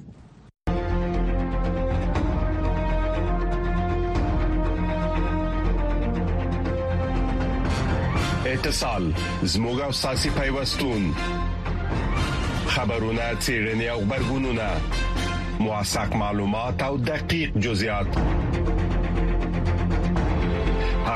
اتصال 8.54 9.06
زموږه 9.54 9.88
ساسي 10.02 10.30
پیوستون 10.42 11.10
خبرونه 12.74 13.26
چیرنی 13.46 13.88
او 13.96 14.00
خبرګونونه 14.02 15.64
مواساک 15.66 16.16
معلومات 16.26 16.82
او 16.90 16.94
دقیق 17.14 17.56
جزئیات 17.70 18.08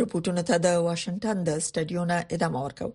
رپورټونو 0.00 0.42
ته 0.48 0.56
د 0.64 0.82
واشنگټن 0.86 1.42
د 1.48 1.60
سټډیونه 1.66 2.18
ادامه 2.36 2.62
ورکړ 2.64 2.88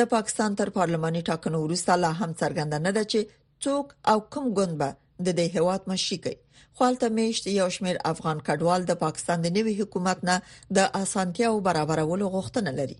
د 0.00 0.08
پاکستان 0.12 0.56
تر 0.60 0.70
پارلماني 0.78 1.22
ټاکنو 1.28 1.60
وروسته 1.64 1.96
لا 2.04 2.10
هم 2.20 2.30
څرګنده 2.42 2.80
نه 2.86 2.92
ده 2.98 3.10
چې 3.14 3.36
څوک 3.66 3.94
او 4.12 4.16
کوم 4.36 4.50
ګوند 4.60 4.78
به 4.82 4.90
د 5.26 5.36
دې 5.40 5.46
هواد 5.58 5.88
مشي 5.92 6.18
کوي 6.24 6.38
خپلته 6.78 7.08
میشت 7.18 7.46
یو 7.60 7.68
شمیر 7.78 8.00
افغان 8.12 8.40
کډوال 8.48 8.88
د 8.90 8.98
پاکستان 9.04 9.44
د 9.46 9.54
نوي 9.58 9.74
حکومت 9.82 10.24
نه 10.30 10.36
د 10.80 10.88
اسانتیاو 11.02 11.60
برابرولو 11.68 12.32
غوښتنه 12.38 12.70
لري 12.80 12.98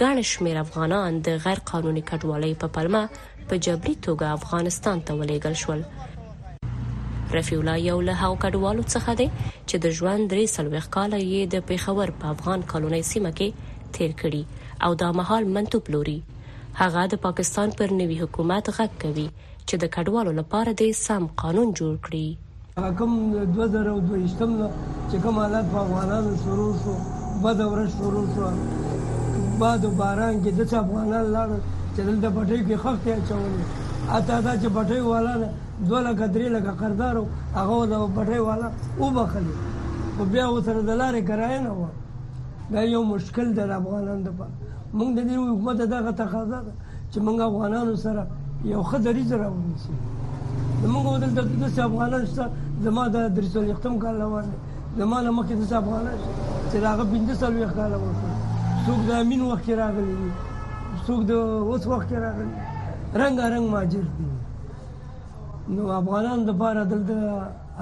ګڼ 0.01 0.15
شمیر 0.34 0.56
افغانان 0.65 1.12
د 1.25 1.36
غیر 1.44 1.60
قانوني 1.72 2.01
کډوالۍ 2.10 2.53
په 2.62 2.67
پلمه 2.75 3.01
په 3.50 3.56
جبري 3.65 3.96
توګه 4.08 4.25
افغانستان 4.38 4.96
ته 5.10 5.17
ولېګل 5.20 5.56
شول 5.63 5.82
رفیع 7.38 7.60
الله 7.60 7.75
یو 7.89 7.98
له 8.08 8.13
هغو 8.22 8.38
کډوالو 8.46 8.84
څخه 8.94 9.12
دی 9.20 9.27
چې 9.70 9.75
د 9.84 9.94
ژوند 10.00 10.24
درې 10.32 10.46
سلويخ 10.56 10.86
کال 10.96 11.12
یې 11.34 11.41
د 11.56 11.67
پیښور 11.72 12.08
په 12.24 12.34
افغان 12.36 12.60
کالونی 12.72 13.01
سیمه 13.12 13.32
کې 13.41 13.77
تیر 13.98 14.12
کړي 14.22 14.44
او 14.89 14.98
دا 15.03 15.10
مهال 15.20 15.44
منتوب 15.58 15.84
لوري 15.98 16.17
هغه 16.82 17.01
د 17.13 17.24
پاکستان 17.27 17.67
پر 17.82 17.88
نوي 18.01 18.17
حکومت 18.24 18.65
غږ 18.79 18.91
کوي 19.06 19.27
چې 19.67 19.75
د 19.84 19.94
کډوالو 20.00 20.32
لپاره 20.39 20.72
د 20.84 20.98
سم 21.06 21.29
قانون 21.46 21.70
جوړ 21.84 21.94
کړي 22.10 22.27
کوم 22.98 23.13
2022 23.53 24.27
چې 24.39 25.25
کوم 25.27 25.36
حالت 25.44 25.65
په 25.75 25.79
افغانانو 25.86 26.34
شروع 26.46 26.70
شو 26.84 26.98
بده 27.44 27.65
ورځ 27.72 27.89
شروع 27.98 28.25
شو 28.36 28.50
باد 29.60 29.86
او 29.86 29.91
باران 30.00 30.36
کې 30.44 30.51
د 30.60 30.62
افغانان 30.82 31.25
لاړ 31.36 31.50
چې 31.96 32.01
دلته 32.08 32.27
پټۍ 32.36 32.60
کې 32.67 32.75
خښتې 32.84 33.12
اچولې 33.17 33.62
اته 34.17 34.36
دا 34.46 34.53
چې 34.62 34.67
پټۍ 34.75 35.00
والا 35.12 35.34
نه 35.41 35.50
دوه 35.88 36.00
لکه 36.08 36.25
درې 36.36 36.48
لکه 36.56 36.72
قرضدارو 36.82 37.24
هغه 37.58 37.77
د 37.91 37.96
پټۍ 38.17 38.39
والا 38.48 38.67
وبخلې 39.00 39.53
او 40.20 40.24
بیا 40.34 40.46
و 40.50 40.62
سره 40.67 40.82
د 40.89 40.91
لارې 41.01 41.22
کرایه 41.29 41.60
نه 41.67 41.72
و 41.79 41.86
دا 42.74 42.82
یو 42.96 43.03
مشکل 43.13 43.48
د 43.58 43.74
افغانانو 43.79 44.22
لپاره 44.27 44.53
موږ 44.98 45.10
د 45.17 45.20
دې 45.29 45.36
حکومت 45.38 45.77
دغه 45.96 46.12
تقاضا 46.22 46.60
ده 46.67 46.74
چې 47.12 47.17
موږ 47.25 47.38
افغانانو 47.50 47.96
سره 48.06 48.24
یو 48.74 48.82
ښه 48.89 48.98
دریځ 49.08 49.29
راونیسي 49.32 49.94
موږ 50.94 51.06
ودلته 51.12 51.41
د 51.41 51.82
افغانانو 51.89 52.25
سره 52.25 52.51
زما 52.86 53.03
د 53.15 53.17
درې 53.36 53.48
سو 53.53 53.63
یختم 53.72 53.96
کال 54.03 54.22
روان 54.24 54.46
دي 54.51 54.58
زما 55.01 55.17
له 55.25 55.32
مخکې 55.32 55.56
د 55.56 55.74
افغانانو 55.82 56.47
چې 56.72 56.78
راغه 56.86 57.04
بنده 57.12 57.34
سلوي 57.42 57.68
خاله 57.76 57.98
وکړه 58.06 58.34
څوک 58.86 59.00
د 59.10 59.22
امین 59.26 59.42
وخت 59.50 59.64
کې 59.66 59.74
راغلي 59.84 60.16
څوک 61.10 61.20
د 61.30 61.32
اوس 61.70 61.84
وخت 61.92 62.06
کې 62.10 62.18
راغلي 62.26 62.52
رنگ 63.24 63.38
رنگ 63.54 63.66
ماجر 63.76 64.06
دي 64.18 64.28
نو 65.78 65.82
افغانان 66.00 66.40
د 66.50 66.58
بار 66.64 66.76
دلته 66.94 67.18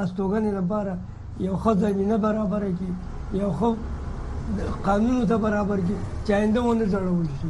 استوګنې 0.01 0.51
د 0.60 0.70
بار 0.75 0.88
یو 1.48 1.54
خدای 1.65 1.94
نه 2.12 2.18
برابر 2.27 2.63
کی 2.82 2.89
یو 3.44 3.50
خو 3.62 3.70
قانون 4.89 5.25
ته 5.34 5.38
برابر 5.48 5.80
کی 5.88 5.96
چاینده 6.27 6.62
ونه 6.62 6.86
جوړول 6.94 7.25
شي 7.39 7.50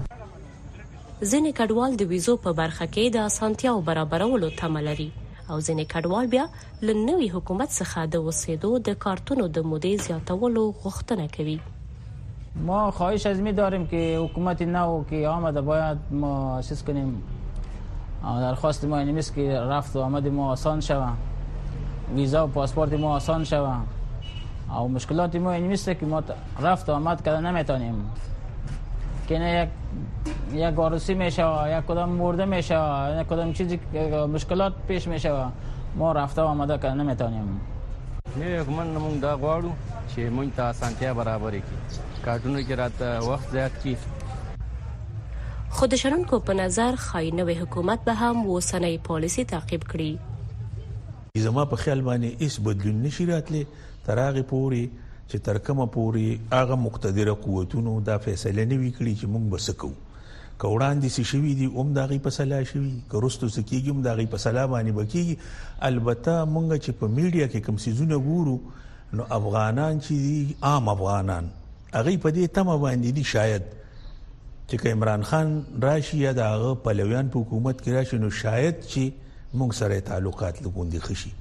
ځینې 1.29 1.51
کډوال 1.57 1.91
د 2.01 2.11
ویزو 2.15 2.37
په 2.47 2.53
برخه 2.63 2.85
کې 2.93 3.13
د 3.17 3.29
اسانتیاو 3.33 3.81
برابرولو 3.91 4.49
تمه 4.61 4.81
لري 4.87 5.11
او 5.51 5.57
ځینې 5.67 5.83
کډوال 5.93 6.25
بیا 6.33 6.43
لنوي 6.89 7.27
حکومت 7.35 7.69
څخه 7.79 7.99
د 8.13 8.23
وسیدو 8.27 8.71
د 8.87 8.95
کارتونو 9.05 9.43
د 9.57 9.67
مودې 9.71 9.93
زیاتولو 10.05 10.63
غوښتنه 10.81 11.25
کوي 11.35 11.57
ما 12.69 12.79
خواهش 12.99 13.23
از 13.31 13.39
می 13.47 13.53
داریم 13.59 13.83
که 13.93 13.99
حکومت 14.23 14.61
نو 14.75 14.89
که 15.09 15.21
آمده 15.33 15.61
باید 15.69 15.97
ما 16.23 16.35
چیز 16.67 16.83
کنیم 16.89 17.09
درخواست 18.43 18.85
ما 18.91 18.97
این 19.05 19.15
نیست 19.15 19.35
که 19.35 19.43
رفت 19.73 19.95
و 19.95 20.01
آمد 20.09 20.27
ما 20.37 20.51
آسان 20.51 20.79
شوه 20.87 21.09
ویزا 22.19 22.43
و 22.47 22.53
پاسپورت 22.53 22.93
ما 23.03 23.15
آسان 23.15 23.43
شوه 23.49 23.73
او 24.77 24.87
مشکلات 24.93 25.35
ما 25.47 25.51
این 25.59 25.67
نیست 25.73 25.89
که 25.99 26.05
ما 26.13 26.23
رفت 26.67 26.89
و 26.89 26.93
آمد 26.93 27.25
کردن 27.25 27.45
نمیتونیم 27.45 27.99
که 29.27 29.37
نه 29.39 29.51
یک 30.51 30.59
یک 30.61 30.75
گارسی 30.75 31.13
میشه 31.13 31.43
یک 31.77 31.85
کدام 31.85 32.09
مرده 32.09 32.45
میشه 32.45 32.79
یک 33.21 33.27
کدام 33.27 33.53
چیزی 33.53 33.79
مشکلات 34.33 34.73
پیش 34.87 35.07
میشه 35.07 35.31
ما 35.95 36.11
رفته 36.11 36.41
و 36.41 36.45
آمده 36.45 36.77
که 36.77 36.89
نمیتونیم 36.93 37.61
نه 38.39 38.63
من 38.69 38.93
مونږ 38.95 39.21
دا 39.21 39.37
غواړو 39.37 39.71
چې 40.15 40.19
مونږ 40.37 40.49
ته 40.57 40.63
اسانتیا 40.63 41.13
برابرې 41.15 41.61
کړي 41.67 42.25
کارتونو 42.25 42.61
کې 42.61 42.71
راته 42.71 43.19
وخت 43.19 43.51
زیات 43.51 43.83
کی 43.83 43.95
خودشرونکو 45.69 46.39
په 46.39 46.53
نظر 46.53 46.95
خای 46.95 47.31
نوې 47.31 47.57
حکومت 47.61 48.05
به 48.05 48.13
هم 48.13 48.45
وسنۍ 48.49 48.97
پالیسی 49.03 49.45
تعقیب 49.45 49.83
کړي 49.93 51.37
زما 51.37 51.65
په 51.65 51.75
خیال 51.75 52.01
باندې 52.01 52.43
هیڅ 52.43 52.59
بدلون 52.65 53.01
نشي 53.01 53.25
راتلی 53.25 53.65
تر 54.05 54.19
هغه 54.19 54.41
پوري 54.41 54.85
چې 55.29 55.37
تر 55.45 55.57
کومه 55.67 55.85
پوري 55.93 56.29
هغه 56.53 56.75
مقتدر 56.87 57.29
قوتونو 57.45 57.93
دا 58.09 58.15
فیصله 58.25 58.63
نه 58.71 58.75
وکړي 58.83 59.13
چې 59.19 59.25
موږ 59.33 59.43
بسکو 59.53 59.91
کوړان 60.63 60.95
دي 61.03 61.09
شوي 61.31 61.53
دي 61.61 61.67
اوم 61.77 61.89
داغي 61.97 62.17
په 62.25 62.31
سلا 62.37 62.59
شوي 62.71 62.91
کورستو 63.13 63.47
سکیږي 63.55 63.89
اوم 63.95 64.01
داغي 64.07 64.25
په 64.33 64.37
سلا 64.45 64.63
باندې 64.73 64.93
بکی 64.99 65.25
البته 65.89 66.33
مونږ 66.53 66.67
چې 66.83 66.91
په 66.99 67.05
میډیا 67.19 67.45
کې 67.51 67.59
کم 67.67 67.75
سيزونه 67.85 68.17
ګورو 68.27 68.57
نو 69.19 69.23
افغانان 69.37 69.93
چې 70.05 70.15
عام 70.71 70.85
افغانان 70.95 71.45
هغه 71.95 72.17
په 72.23 72.29
دې 72.35 72.45
تمه 72.57 72.75
باندې 72.85 73.09
دي 73.19 73.23
شاید 73.33 73.63
چې 74.69 74.75
عمران 74.99 75.21
خان 75.31 75.47
راشي 75.87 76.17
یا 76.27 76.33
دغه 76.41 76.69
پلویان 76.85 77.27
په 77.33 77.37
حکومت 77.45 77.75
کې 77.81 77.91
راشي 77.99 78.17
نو 78.25 78.29
شاید 78.43 78.77
چې 78.91 79.03
موږ 79.59 79.71
سره 79.81 79.99
تعلقات 80.11 80.55
لګوندي 80.67 80.99
خشي 81.07 81.31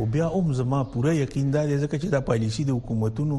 خو 0.00 0.06
بیا 0.06 0.28
هم 0.28 0.52
زما 0.52 0.84
پوره 0.84 1.16
یقین 1.16 1.50
دا 1.54 1.62
دی 1.66 1.76
ځکه 1.84 1.96
چې 2.02 2.08
دا 2.14 2.20
پالیسی 2.28 2.62
د 2.68 2.76
حکومتونو 2.78 3.38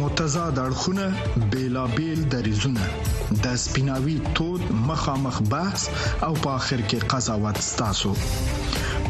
متضاد 0.00 0.54
اړخونه 0.66 1.06
بیلابیل 1.52 2.18
دریزونه 2.34 2.84
د 3.44 3.46
سپیناوي 3.66 4.16
تود 4.38 4.62
مخامخ 4.90 5.36
بحث 5.54 5.82
او 6.26 6.32
په 6.44 6.50
اخر 6.60 6.80
کې 6.92 7.12
قضاوت 7.14 7.58
ستاسو 7.70 8.14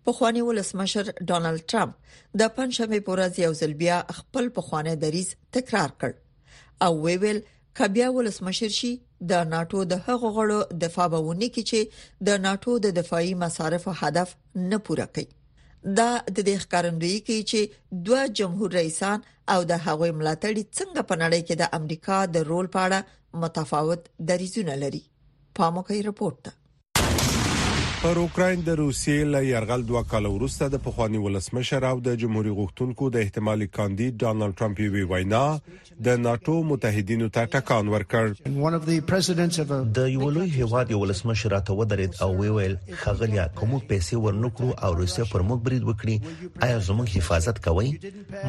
په 0.08 0.14
خواني 0.18 0.42
ولسمشر 0.50 1.06
ډانلډ 1.30 1.64
ټرمپ 1.72 1.96
د 2.42 2.52
پنځمې 2.58 3.00
پورز 3.08 3.40
یو 3.44 3.52
ځل 3.60 3.74
بیا 3.82 3.98
خپل 4.18 4.50
په 4.58 4.66
خوانه 4.68 4.96
دریز 5.06 5.32
تکرار 5.58 5.96
کړ 6.02 6.16
او 6.88 6.92
وی 7.06 7.16
ویل 7.24 7.42
کبیا 7.80 8.10
ولسمشر 8.20 8.76
شي 8.78 8.92
د 9.32 9.46
ناتو 9.56 9.84
د 9.94 10.04
هغو 10.08 10.34
غړو 10.40 10.60
دفاع 10.86 11.08
به 11.16 11.24
ونی 11.30 11.50
کی 11.58 11.66
چې 11.72 12.28
د 12.30 12.42
ناتو 12.48 12.78
د 12.88 12.96
دفاعي 13.02 13.34
مصارف 13.46 13.90
هدف 14.04 14.36
نه 14.72 14.82
پوره 14.90 15.10
کوي 15.16 15.30
دا 15.34 16.10
د 16.10 16.38
دې 16.42 16.66
ښکارندوی 16.66 17.20
کوي 17.28 17.44
چې 17.54 18.02
دوه 18.10 18.26
جمهور 18.42 18.76
رئیسان 18.80 19.30
او 19.54 19.60
د 19.72 19.74
هغوی 19.86 20.12
ملاتړي 20.20 20.64
څنګه 20.78 21.02
په 21.10 21.16
نړۍ 21.24 21.42
کې 21.48 21.56
د 21.58 21.64
امریکا 21.78 22.18
د 22.36 22.38
رول 22.52 22.66
په 22.76 22.80
اړه 22.86 23.00
متفاوت 23.42 24.02
دریځونه 24.30 24.74
لري 24.84 25.04
پاموکې 25.58 26.00
رپورت 26.10 26.42
پر 28.02 28.18
اوکرين 28.20 28.62
د 28.68 28.76
روسیې 28.78 29.26
له 29.32 29.40
يرغل 29.48 29.82
دوه 29.90 30.00
کال 30.12 30.28
وروسته 30.30 30.70
د 30.76 30.80
پخواني 30.86 31.20
ولسمشر 31.26 31.84
او 31.90 32.00
د 32.08 32.16
جمهوریت 32.24 32.56
غوښتونکو 32.60 33.10
د 33.16 33.22
احتمالي 33.26 33.68
کاندید 33.78 34.16
ډانلډ 34.24 34.56
ټرمپ 34.62 34.82
یوې 34.84 35.04
وینا 35.12 35.42
د 36.08 36.24
ناتو 36.24 36.56
متحدینو 36.72 37.28
ته 37.38 37.52
ټکان 37.58 37.92
ورکړ 37.96 38.34
د 38.42 40.10
یو 40.16 40.32
لوی 40.40 40.48
هیواد 40.56 40.96
یو 40.96 41.04
ولسمشر 41.04 41.58
ته 41.70 41.78
ودرید 41.84 42.18
او 42.28 42.32
ویل 42.42 42.76
خغلیا 43.04 43.48
کوم 43.62 43.78
پیسې 43.80 44.26
ورنکړو 44.26 44.72
او 44.88 44.92
روسیا 45.04 45.30
پر 45.36 45.48
موږ 45.52 45.72
برید 45.72 45.88
وکړي 45.92 46.68
آیا 46.70 46.80
زموږ 46.92 47.18
حفاظت 47.20 47.64
کوي 47.70 47.90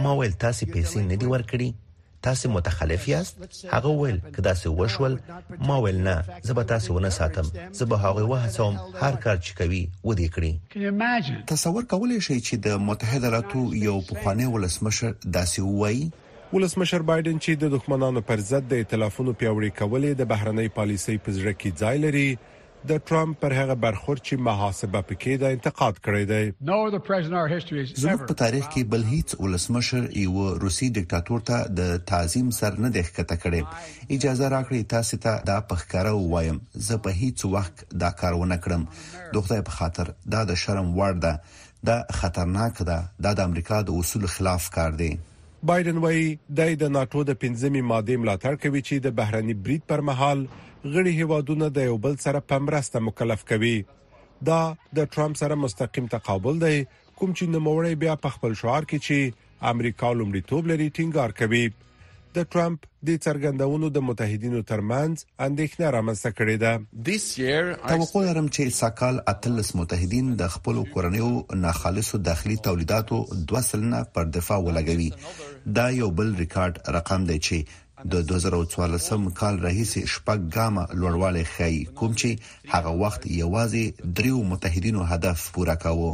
ما 0.07 0.21
ویل 0.23 0.38
تاسو 0.47 0.73
پیسې 0.75 1.11
نه 1.12 1.23
دی 1.25 1.35
ورکړي 1.35 1.71
تاسو 2.23 2.49
متخلف 2.51 3.09
یاست 3.09 3.37
هغه 3.71 3.89
ویل 3.89 4.21
کدا 4.37 4.55
سه 4.55 4.71
وشول 4.71 5.19
ما 5.61 5.83
ویل 5.83 5.99
نه 6.03 6.25
زه 6.43 6.55
به 6.55 6.65
تاسو 6.65 6.95
ونه 6.95 7.11
ساتم 7.11 7.47
زه 7.73 7.85
به 7.85 7.97
هغه 7.97 8.23
وهڅوم 8.29 9.03
هر 9.03 9.13
کار 9.25 9.39
چې 9.45 9.55
کوي 9.59 9.89
و 10.05 10.15
دې 10.15 10.29
کړی 10.37 10.53
تصور 11.47 11.83
کولای 11.85 12.21
شئ 12.21 12.39
چې 12.47 12.55
د 12.57 12.69
متحده 12.69 13.27
ایالاتو 13.27 13.75
یو 13.75 14.01
پخوانی 14.01 14.45
ولسمشر 14.47 15.15
داسې 15.37 15.59
وایي 15.61 16.11
ولسمشر 16.53 17.03
بایدن 17.03 17.39
چې 17.39 17.51
د 17.51 17.65
دښمنانو 17.79 18.21
پر 18.29 18.41
ضد 18.41 18.69
د 18.69 18.73
ائتلافونو 18.73 19.33
پیوړی 19.41 19.71
کولې 19.79 20.11
د 20.15 20.23
بهرنۍ 20.33 20.69
پالیسۍ 20.77 21.19
په 21.25 21.31
ځړ 21.33 21.47
کې 21.61 21.71
ځای 21.83 21.99
لري 21.99 22.39
د 22.90 23.03
ټرمپ 23.09 23.37
پر 23.42 23.53
هغه 23.57 23.75
برخورد 23.83 24.21
چې 24.29 24.38
محاسبه 24.47 25.01
پکې 25.11 25.35
د 25.40 25.53
انتقاد 25.57 25.99
کړی 26.07 26.25
دی 26.31 26.47
زموږ 26.61 28.25
په 28.31 28.38
تاریخ 28.40 28.64
کې 28.64 28.88
بل 28.95 29.05
هیڅ 29.11 29.37
ولسمشر 29.42 30.09
یو 30.23 30.47
روسي 30.64 30.88
ډیکټاتور 30.97 31.45
ته 31.51 31.71
د 31.81 31.92
تعظیم 32.12 32.49
سر 32.57 32.79
نه 32.87 32.90
دی 32.97 33.05
ښکته 33.11 33.42
کړی 33.45 34.16
اجازه 34.16 34.49
راکړي 34.55 34.90
تاسو 34.95 35.18
ته 35.27 35.47
دا 35.51 35.59
پخکاره 35.75 36.14
وایم 36.33 36.59
زه 36.88 36.99
په 37.07 37.18
هیڅ 37.21 37.53
وخت 37.55 37.85
دا 38.05 38.11
کار 38.25 38.40
ونه 38.42 38.59
کړم 38.66 39.31
دوه 39.37 39.49
خدای 39.51 39.64
په 39.71 39.79
خاطر 39.83 40.12
دا 40.37 40.42
د 40.53 40.61
شرم 40.64 40.90
وړ 40.99 41.23
ده 41.27 41.87
دا 41.92 41.99
خطرناک 42.23 42.83
ده 42.90 42.99
دا 43.29 43.35
د 43.42 43.49
امریکا 43.53 43.81
د 43.92 44.03
اصول 44.03 44.29
خلاف 44.37 44.68
کار 44.81 44.99
دی 45.05 45.11
بایدن 45.73 46.03
وایي 46.07 46.27
د 46.83 46.92
ناتو 46.99 47.25
د 47.33 47.40
پنځمي 47.45 47.88
ماده 47.95 48.21
ملاتړ 48.27 48.62
کوي 48.66 48.85
چې 48.88 49.07
د 49.09 49.18
بهرني 49.23 49.59
بریټ 49.64 49.88
پر 49.95 50.05
مهال 50.12 50.45
غړي 50.90 51.12
هیوادونه 51.18 51.68
د 51.77 51.88
یو 51.90 51.99
بل 52.07 52.16
سره 52.25 52.40
په 52.53 52.59
مرسته 52.68 52.99
مکلف 53.09 53.45
کوي 53.51 53.75
دا 54.51 54.61
د 55.01 55.09
ټرمپ 55.16 55.37
سره 55.42 55.55
مستقیم 55.66 56.07
تقابل 56.16 56.59
دی 56.64 56.75
کوم 57.18 57.35
چې 57.38 57.55
نوموړی 57.55 57.95
بیا 58.07 58.14
په 58.27 58.37
خپل 58.38 58.55
شعار 58.62 58.88
کې 58.90 59.09
چې 59.09 59.68
امریکا 59.73 60.11
لومړیتوب 60.18 60.71
لري 60.73 60.90
ټینګار 60.97 61.38
کوي 61.38 61.64
د 62.37 62.47
ټرمپ 62.55 62.85
د 63.09 63.16
څرګندونو 63.25 63.88
د 63.97 64.03
متحدینو 64.09 64.61
ترمنځ 64.71 65.25
اندېښنه 65.47 65.92
رامنځته 65.97 66.37
کړې 66.37 66.57
ده 66.64 67.79
توقع 67.92 68.23
لرم 68.29 68.49
چې 68.55 68.75
ساکال 68.79 69.21
اتلس 69.33 69.73
متحدین 69.83 70.31
د 70.42 70.53
خپل 70.57 70.81
کورنیو 70.97 71.31
ناخالصو 71.64 72.21
داخلي 72.31 72.57
تولیداتو 72.68 73.18
2 73.55 73.64
سلنه 73.71 74.03
پر 74.16 74.31
دفاع 74.38 74.59
ولګوي 74.68 75.11
دا 75.81 75.87
یو 75.99 76.11
بل 76.23 76.35
ریکارډ 76.42 76.97
رقم 76.99 77.29
دی 77.33 77.38
چې 77.51 77.82
د 78.11 78.15
2014 78.31 79.31
کال 79.41 79.55
راهیسې 79.67 80.03
شپږ 80.15 80.38
ګامه 80.57 80.85
لوړوالی 81.01 81.45
خي 81.55 81.77
کوم 81.99 82.12
چې 82.21 82.31
هغه 82.73 82.91
وخت 83.03 83.23
یوازې 83.27 84.12
دریو 84.19 84.38
متحدینو 84.53 85.03
هدف 85.12 85.45
پورا 85.57 85.75
کاوه 85.85 86.11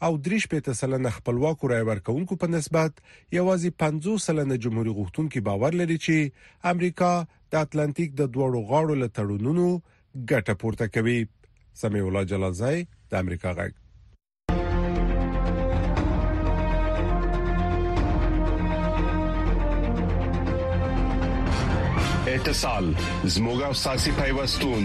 او 0.06 0.10
35 0.28 0.68
سلنه 0.76 1.10
خپلواکو 1.16 1.68
رای 1.72 1.82
ورکونکو 1.88 2.36
په 2.44 2.48
نسبت 2.52 3.02
یوازې 3.38 3.72
50 3.82 4.22
سلنه 4.26 4.56
جمهوریت 4.66 4.96
غوښتونکو 5.00 5.42
باور 5.48 5.76
لري 5.82 5.96
چې 6.06 6.70
امریکا 6.72 7.10
د 7.56 7.66
اتلانتیک 7.68 8.14
د 8.22 8.32
دوړو 8.38 8.62
غاړو 8.72 8.96
له 9.02 9.08
تړونونو 9.20 9.68
ګټه 10.32 10.56
پورته 10.64 10.90
کوي 10.96 11.18
سمي 11.82 12.06
الله 12.08 12.32
جلالزای 12.32 12.82
د 13.12 13.22
امریکا 13.22 13.54
غږ 13.60 13.72
اتصال 22.38 22.86
زموږه 23.36 23.70
ساسي 23.86 24.12
پیوستون 24.22 24.84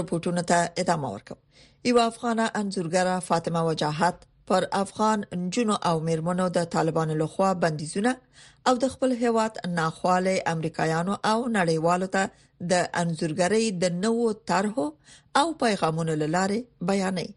رپورټونو 0.00 0.42
ته 0.50 0.58
ادامه 0.84 1.08
ورکوم 1.14 1.40
یو 1.90 1.96
افغان 2.10 2.40
انزورګر 2.60 3.08
فاطمه 3.30 3.60
وجاهت 3.68 4.16
پر 4.50 4.62
افغان 4.84 5.18
جنو 5.56 5.76
او 5.90 5.92
میرمنو 6.08 6.46
د 6.56 6.64
طالبانو 6.76 7.14
لخوا 7.24 7.50
بندیزونه 7.64 8.12
او 8.70 8.74
د 8.84 8.92
خپل 8.94 9.10
هیواد 9.24 9.52
ناخواله 9.78 10.34
امریکایانو 10.54 11.14
او 11.32 11.36
نړیوالو 11.58 12.08
ته 12.14 12.22
د 12.70 12.72
انزورګری 13.02 13.66
د 13.84 14.00
نوو 14.06 14.26
طرحو 14.52 14.86
او 15.42 15.46
پیغامونو 15.66 16.12
لاره 16.34 16.58
بیانې 16.88 17.28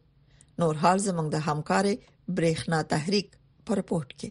نور 0.63 0.73
حال 0.85 0.97
زمنګ 1.09 1.27
د 1.35 1.45
همکارې 1.47 1.93
برېښنا 2.39 2.79
تحریک 2.95 3.27
پر 3.69 3.79
پورت 3.91 4.09
کې 4.19 4.29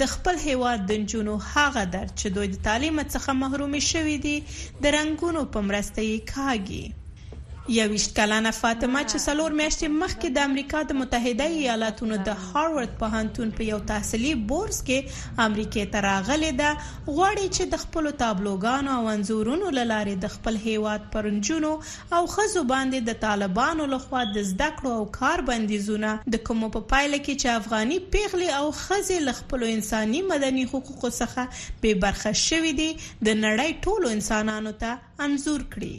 د 0.00 0.02
خپل 0.14 0.36
هیواد 0.46 0.78
د 0.84 0.92
جنونو 1.10 1.34
هاغه 1.50 1.84
در 1.94 2.06
چې 2.18 2.26
دوی 2.34 2.46
د 2.52 2.56
تعلیم 2.66 2.96
څخه 3.14 3.30
محروم 3.42 3.72
شوي 3.90 4.16
دي 4.24 4.36
د 4.82 4.84
رنګونو 4.96 5.42
په 5.52 5.58
مرسته 5.68 6.00
یې 6.10 6.18
کاږي 6.34 6.84
یویشت 7.68 8.12
کلانه 8.18 8.50
فاطمه 8.56 9.00
چې 9.10 9.20
څلور 9.24 9.54
میاشتې 9.56 9.88
مخکې 10.02 10.28
د 10.36 10.44
امریکا 10.50 10.78
د 10.92 10.96
متحده 10.98 11.46
ایالاتونو 11.56 12.18
د 12.28 12.38
هاروارد 12.44 12.94
پوهنتون 13.02 13.50
په 13.58 13.66
یو 13.70 13.80
تحصیلي 13.90 14.30
بورس 14.52 14.78
کې 14.86 15.42
امریکای 15.48 15.84
ته 15.96 16.02
راغلې 16.06 16.62
ده 16.62 16.70
غواړي 16.84 17.52
چې 17.56 17.74
د 17.74 17.82
خپل 17.82 18.08
تابلوګانو 18.22 18.94
او 18.94 19.10
انزورونو 19.16 19.74
لاره 19.80 20.14
د 20.24 20.32
خپل 20.36 20.58
هیواد 20.64 21.04
پرنجونو 21.16 21.74
او 21.74 22.22
خزو 22.36 22.64
باندې 22.72 23.10
د 23.10 23.20
طالبانو 23.26 23.90
لخوا 23.96 24.24
د 24.32 24.48
زده 24.54 24.70
کړو 24.80 24.96
او 25.02 25.04
کار 25.20 25.44
بندیزونه 25.52 26.14
د 26.36 26.42
کوم 26.50 26.64
په 26.78 26.84
پایله 26.96 27.20
کې 27.22 27.46
چې 27.46 27.56
افغاني 27.60 28.00
پیغلي 28.16 28.50
او 28.62 28.64
خزې 28.80 29.28
ل 29.28 29.38
خپل 29.44 29.68
انساني 29.70 30.24
مدني 30.34 30.66
حقوقو 30.74 31.14
څخه 31.20 31.80
به 31.84 32.00
برخه 32.06 32.34
شوې 32.48 32.76
دي 32.82 32.90
د 33.04 33.40
نړۍ 33.46 33.80
ټولو 33.88 34.16
انسانانو 34.20 34.76
ته 34.84 35.26
انزور 35.30 35.64
کړي 35.72 35.96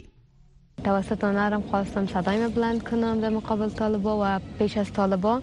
توسط 0.84 1.24
هنرم 1.24 1.60
خواستم 1.62 2.06
صدایم 2.06 2.48
بلند 2.48 2.82
کنم 2.88 3.20
در 3.20 3.28
مقابل 3.28 3.68
طالبا 3.68 4.18
و 4.36 4.40
پیش 4.58 4.76
از 4.76 4.92
طالبا 4.92 5.40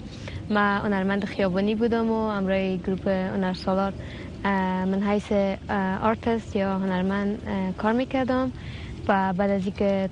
ما 0.50 0.60
هنرمند 0.78 1.26
خیابانی 1.26 1.76
بودم 1.76 2.10
و 2.10 2.14
امرای 2.14 2.78
گروپ 2.78 3.08
هنرسالار 3.08 3.94
من 4.90 5.04
حیث 5.04 5.32
آرتست 6.02 6.56
یا 6.56 6.78
هنرمند 6.80 7.40
کار 7.78 7.94
میکردم 7.94 8.52
و 9.08 9.34
بعد 9.34 9.50
از 9.50 9.66
اینکه 9.66 10.10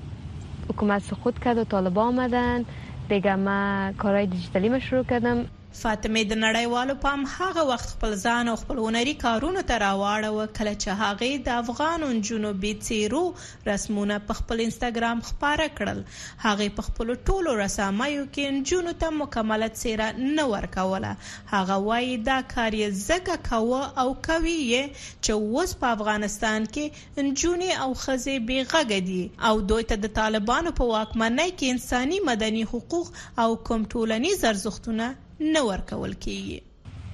حکومت 0.69 1.01
سقوط 1.01 1.39
کرد 1.39 1.57
و 1.57 1.63
طالبا 1.63 2.01
آمدن 2.03 2.65
دیگه 3.09 3.35
ما 3.35 3.91
کارهای 3.97 4.25
دیجیتالی 4.27 4.69
ما 4.69 4.79
شروع 4.79 5.03
کردم 5.03 5.45
فاطمه 5.77 6.19
د 6.27 6.35
نړیوالو 6.43 6.93
پام 7.03 7.23
هغه 7.31 7.63
وخت 7.69 7.89
خپل 7.93 8.13
ځان 8.19 8.49
او 8.49 8.51
خپل 8.59 8.77
هنري 8.83 9.13
کارونو 9.23 9.63
ته 9.71 9.79
راواړو 9.83 10.45
کله 10.59 10.73
چې 10.83 10.93
هغه 11.01 11.27
د 11.47 11.51
افغان 11.63 12.05
جنوبي 12.29 12.71
تیرو 12.89 13.23
رسمونه 13.69 14.19
په 14.29 14.37
خپل 14.39 14.61
انستګرام 14.65 15.23
خپاره 15.29 15.65
کړل 15.79 15.99
هغه 16.45 16.69
په 16.77 16.85
خپل 16.87 17.11
ټولو 17.29 17.55
رسامایو 17.63 18.21
کې 18.35 18.63
جنو 18.71 18.93
ته 19.01 19.11
مکمله 19.23 19.69
سیره 19.81 20.07
نه 20.37 20.45
ورکوله 20.53 21.11
هغه 21.55 21.77
وایي 21.89 22.15
دا 22.29 22.39
کار 22.55 22.79
یې 22.81 23.03
زګه 23.09 23.43
کاوه 23.49 23.83
او 24.03 24.07
کوي 24.29 24.57
چې 24.69 25.35
اوس 25.35 25.75
په 25.83 25.93
افغانستان 25.97 26.69
کې 26.79 27.21
انجونی 27.25 27.71
او 27.83 27.89
خزې 28.05 28.47
بیغه 28.53 29.03
دي 29.09 29.19
او 29.51 29.53
دوی 29.73 29.89
ته 29.91 29.99
د 30.07 30.15
طالبانو 30.23 30.75
په 30.79 30.89
واکمنۍ 30.95 31.53
کې 31.57 31.77
انساني 31.77 32.23
مدني 32.31 32.65
حقوق 32.73 33.13
او 33.45 33.49
کوم 33.71 33.87
ټولنیز 33.97 34.49
ارزښتونه 34.53 35.13
نه 35.53 35.61
ورکول 35.69 36.13
کیږي 36.25 36.59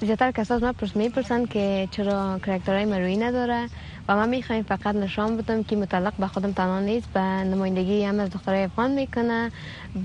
م 0.04 0.30
کساس 0.38 0.62
ما 0.64 0.72
پس 0.80 0.92
پرسن 1.14 1.46
که 1.56 1.66
چرا 1.92 2.16
کرکترهای 2.46 2.86
مروینه 2.92 3.28
نداره 3.28 3.68
و 4.08 4.16
ما 4.16 4.26
میخوایم 4.26 4.64
فقط 4.70 4.96
نشان 4.96 5.38
بدم 5.38 5.64
که 5.64 5.76
متعلق 5.76 6.14
به 6.20 6.28
خودم 6.28 6.52
تنها 6.52 6.80
نیست 6.80 7.10
به 7.14 7.20
نمایندگی 7.22 8.02
هم 8.04 8.20
از 8.20 8.30
دخترای 8.30 8.64
افغان 8.64 8.92
میکنه 8.92 9.52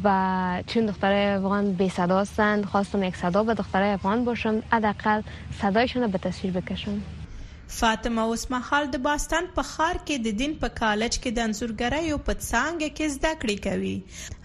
و 0.04 0.62
چون 0.66 0.86
دخترای 0.86 1.26
افغان 1.26 1.72
بی 1.72 1.88
صدا 1.88 2.20
هستند 2.20 2.64
خواستم 2.64 3.02
یک 3.02 3.16
صدا 3.16 3.42
به 3.42 3.54
دخترای 3.54 3.90
افغان 3.90 4.24
باشم 4.24 4.62
حداقل 4.72 5.20
صدایشون 5.62 6.02
رو 6.02 6.08
به 6.08 6.18
تصویر 6.18 6.52
بکشم 6.60 7.02
فاطمه 7.74 8.22
اوسما 8.32 8.58
خال 8.66 8.84
د 8.90 9.00
باستان 9.04 9.46
په 9.54 9.62
خار 9.70 9.98
کې 10.08 10.18
د 10.24 10.34
دین 10.40 10.52
په 10.64 10.68
کالج 10.80 11.16
کې 11.22 11.30
د 11.38 11.42
انزورګرۍ 11.50 12.10
او 12.12 12.18
پڅانګ 12.26 12.84
کې 12.98 13.14
زده 13.14 13.32
کړې 13.40 13.56
کوي 13.66 13.96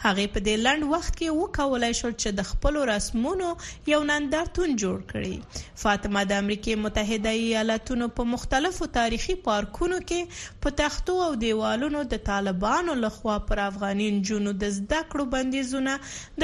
هغه 0.06 0.24
په 0.36 0.44
دې 0.48 0.56
لند 0.68 0.88
وخت 0.94 1.18
کې 1.20 1.36
وکولای 1.42 1.92
شو 2.00 2.10
چې 2.22 2.38
د 2.40 2.48
خپل 2.52 2.80
رسمونو 2.92 3.50
یو 3.92 4.00
نندرتون 4.12 4.74
جوړ 4.84 5.04
کړي 5.12 5.76
فاطمه 5.84 6.24
د 6.32 6.42
امریکای 6.46 6.80
متحده 6.86 7.36
ایالاتونو 7.44 8.08
په 8.22 8.28
مختلفو 8.32 8.90
تاریخي 8.98 9.38
پارکونو 9.50 10.02
کې 10.08 10.58
په 10.66 10.76
تختو 10.82 11.20
او 11.28 11.30
دیوالونو 11.46 12.04
د 12.16 12.24
طالبانو 12.32 12.98
لخوا 13.04 13.38
پر 13.52 13.64
افغاني 13.68 14.10
جنونو 14.32 14.56
د 14.66 14.74
زده 14.80 15.04
کړو 15.14 15.28
بندیزونه 15.36 15.96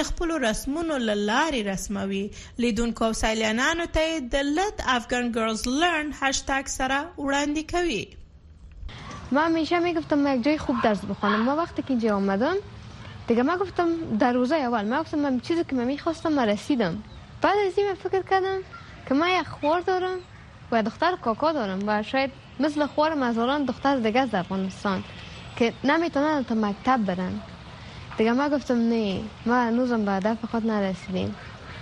د 0.01 0.09
خپل 0.11 0.35
رسمونو 0.45 1.01
لاري 1.09 1.65
رسموي 1.71 2.21
لیدونکو 2.65 3.09
او 3.09 3.19
سیلانیانو 3.23 3.91
ته 3.99 4.23
د 4.37 4.49
لټ 4.53 4.87
افغان 4.99 5.35
ګرلز 5.41 5.67
لرن 5.81 6.15
هاشټګ 6.21 6.65
غږ 6.67 6.77
سره 6.82 6.99
وړاندې 7.25 7.63
کوي 7.73 8.06
من 9.34 9.41
همیشه 9.47 9.77
میگفتم 9.86 10.27
یک 10.30 10.41
جای 10.45 10.58
خوب 10.65 10.77
درس 10.86 11.01
بخوانم 11.12 11.41
ما 11.47 11.53
وقتی 11.60 11.82
که 11.86 11.89
اینجا 11.93 12.10
آمدم 12.21 12.58
دیگه 13.27 13.43
من 13.49 13.58
گفتم 13.63 13.89
در 14.21 14.34
روزه 14.39 14.56
اول 14.67 14.86
من 14.91 14.99
گفتم 15.03 15.19
من 15.25 15.39
چیزی 15.47 15.63
که 15.69 15.75
من 15.80 15.84
میخواستم 15.91 16.32
من 16.38 16.47
رسیدم 16.53 16.93
بعد 17.43 17.58
از 17.67 17.77
این 17.77 17.88
من 17.89 17.93
فکر 18.03 18.21
کردم 18.32 18.60
که 19.08 19.13
من 19.19 19.30
یک 19.34 19.47
خوار 19.56 19.80
دارم 19.89 20.17
و 20.71 20.84
دختر 20.89 21.12
کاکا 21.25 21.51
دارم 21.60 21.80
و 21.88 22.03
شاید 22.12 22.32
مثل 22.60 22.86
خوار 22.93 23.13
مزاران 23.23 23.65
دختر 23.71 23.95
دیگه 24.08 24.19
از 24.21 24.34
افغانستان 24.43 25.03
که 25.58 25.73
نمیتونن 25.84 26.43
تا 26.49 26.56
مکتب 26.65 26.99
برن 27.10 27.34
دیگه 28.17 28.32
من 28.34 28.49
گفتم 28.56 28.77
نه 28.93 29.19
ما 29.45 29.56
هنوزم 29.67 30.06
به 30.06 30.12
هدف 30.19 30.38
خود 30.51 30.67
نرسیدیم 30.73 31.36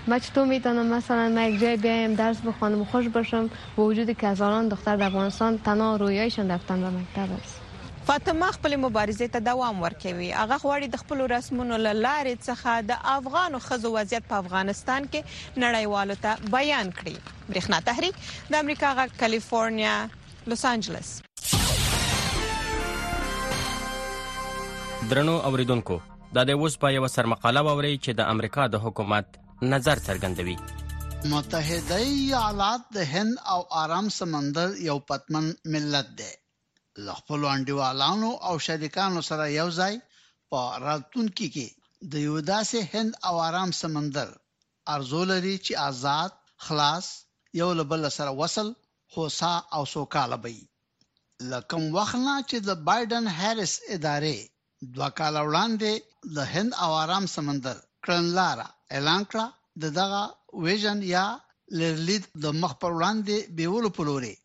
من 0.08 0.20
چطور 0.20 0.46
میتونم 0.46 0.86
مثلا 0.94 1.30
من 1.30 1.42
یک 1.54 1.60
جای 1.60 1.78
بیایم 1.78 2.14
درس 2.14 2.38
بخوانم 2.42 2.82
و 2.82 2.86
خوش 2.86 3.08
باشم 3.08 3.50
با 3.76 3.84
وجودی 3.84 4.14
که 4.16 4.28
هزاران 4.28 4.68
دختر 4.68 4.96
در 4.96 5.06
افغانستان 5.06 5.58
تنها 5.58 5.96
رویایشان 5.96 6.52
رفتن 6.52 6.82
به 6.82 6.88
مکتب 6.90 7.34
است 7.44 7.62
فاطمه 8.08 8.46
خپل 8.46 8.76
مبارزې 8.82 9.30
ته 9.34 9.40
دوام 9.40 9.82
ورکوي 9.82 10.32
هغه 10.32 10.58
غواړي 10.58 10.90
د 10.90 10.96
خپل 10.98 11.22
رسمونو 11.22 11.78
لارې 11.78 12.38
څخه 12.46 12.66
د 12.88 12.92
افغانو 13.04 13.60
خزو 13.60 13.94
وضعیت 13.98 14.24
په 14.30 14.36
افغانستان 14.36 15.08
کې 15.14 15.24
نړیوالو 15.58 16.16
ته 16.22 16.36
بیان 16.52 16.92
کړي 16.92 17.16
برېښنا 17.52 17.80
تحریک 17.86 18.14
د 18.52 18.56
امریکا 18.56 18.94
غا 18.94 19.08
کالیفورنیا 19.20 19.96
لوس 20.48 20.66
انجلس 20.66 21.22
درنو 25.10 25.32
اوریدونکو 25.50 26.00
دا 26.36 26.44
د 26.44 26.50
اوس 26.50 26.78
په 26.86 26.92
یو 26.98 27.08
سرمقاله 27.16 27.62
ووري 27.70 27.98
چې 28.04 28.16
د 28.20 28.30
امریکا 28.36 28.68
د 28.68 28.84
حکومت 28.86 29.42
نظر 29.74 29.98
څرګندوي 30.08 30.56
متحده 31.32 31.96
ایالات 32.14 32.82
د 32.96 33.06
هند 33.14 33.34
او 33.54 33.60
آرام 33.84 34.08
سمندر 34.20 34.70
یو 34.90 34.98
پتمن 35.10 35.46
ملت 35.76 36.08
دی 36.20 36.34
لغپل 37.06 37.42
انډیوالانو 37.54 38.32
او 38.48 38.56
شریکانو 38.68 39.22
سره 39.30 39.46
یو 39.60 39.68
ځای 39.80 39.96
په 40.50 40.60
راتلونکي 40.88 41.48
کې 41.56 41.68
د 42.12 42.26
یو 42.28 42.36
داسې 42.52 42.78
هند 42.94 43.12
او 43.28 43.34
آرام 43.50 43.72
سمندر 43.82 44.30
ارزو 44.96 45.22
لري 45.32 45.56
چې 45.66 45.72
آزاد 45.90 46.32
خلاص 46.66 47.06
یو 47.62 47.70
لبل 47.80 48.02
سره 48.20 48.32
وصل 48.42 48.68
هوسا 49.18 49.54
او 49.76 49.84
سوکاله 49.94 50.38
وي 50.44 50.60
لکم 51.54 51.82
وخنا 51.98 52.36
چې 52.50 52.58
د 52.68 52.84
بایدن 52.90 53.26
هریس 53.40 53.74
ادارې 53.94 54.38
دوه 54.96 55.10
کال 55.20 55.34
وړاندې 55.48 55.92
د 56.36 56.54
هند 56.54 56.72
او 56.84 56.92
آرام 57.04 57.26
سمندر 57.38 57.78
کړنلاره 58.06 58.68
اعلان 58.98 59.22
کړه 59.32 59.46
د 59.82 59.84
دغه 60.00 60.22
ویژن 60.66 61.00
یا 61.16 61.26
لرلید 61.80 62.24
د 62.44 62.46
مخ 62.62 62.74
پر 62.82 62.92
وړاندې 62.98 63.38
بیولو 63.58 63.90
په 63.98 64.02
لوري 64.10 64.36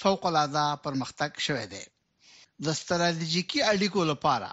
فوق 0.00 0.22
العاده 0.30 0.64
پرمختګ 0.84 1.30
شوی 1.46 1.66
دی 1.72 1.84
د 2.64 2.66
ستراتیژیکي 2.80 3.60
اړیکو 3.72 4.00
لپاره 4.10 4.50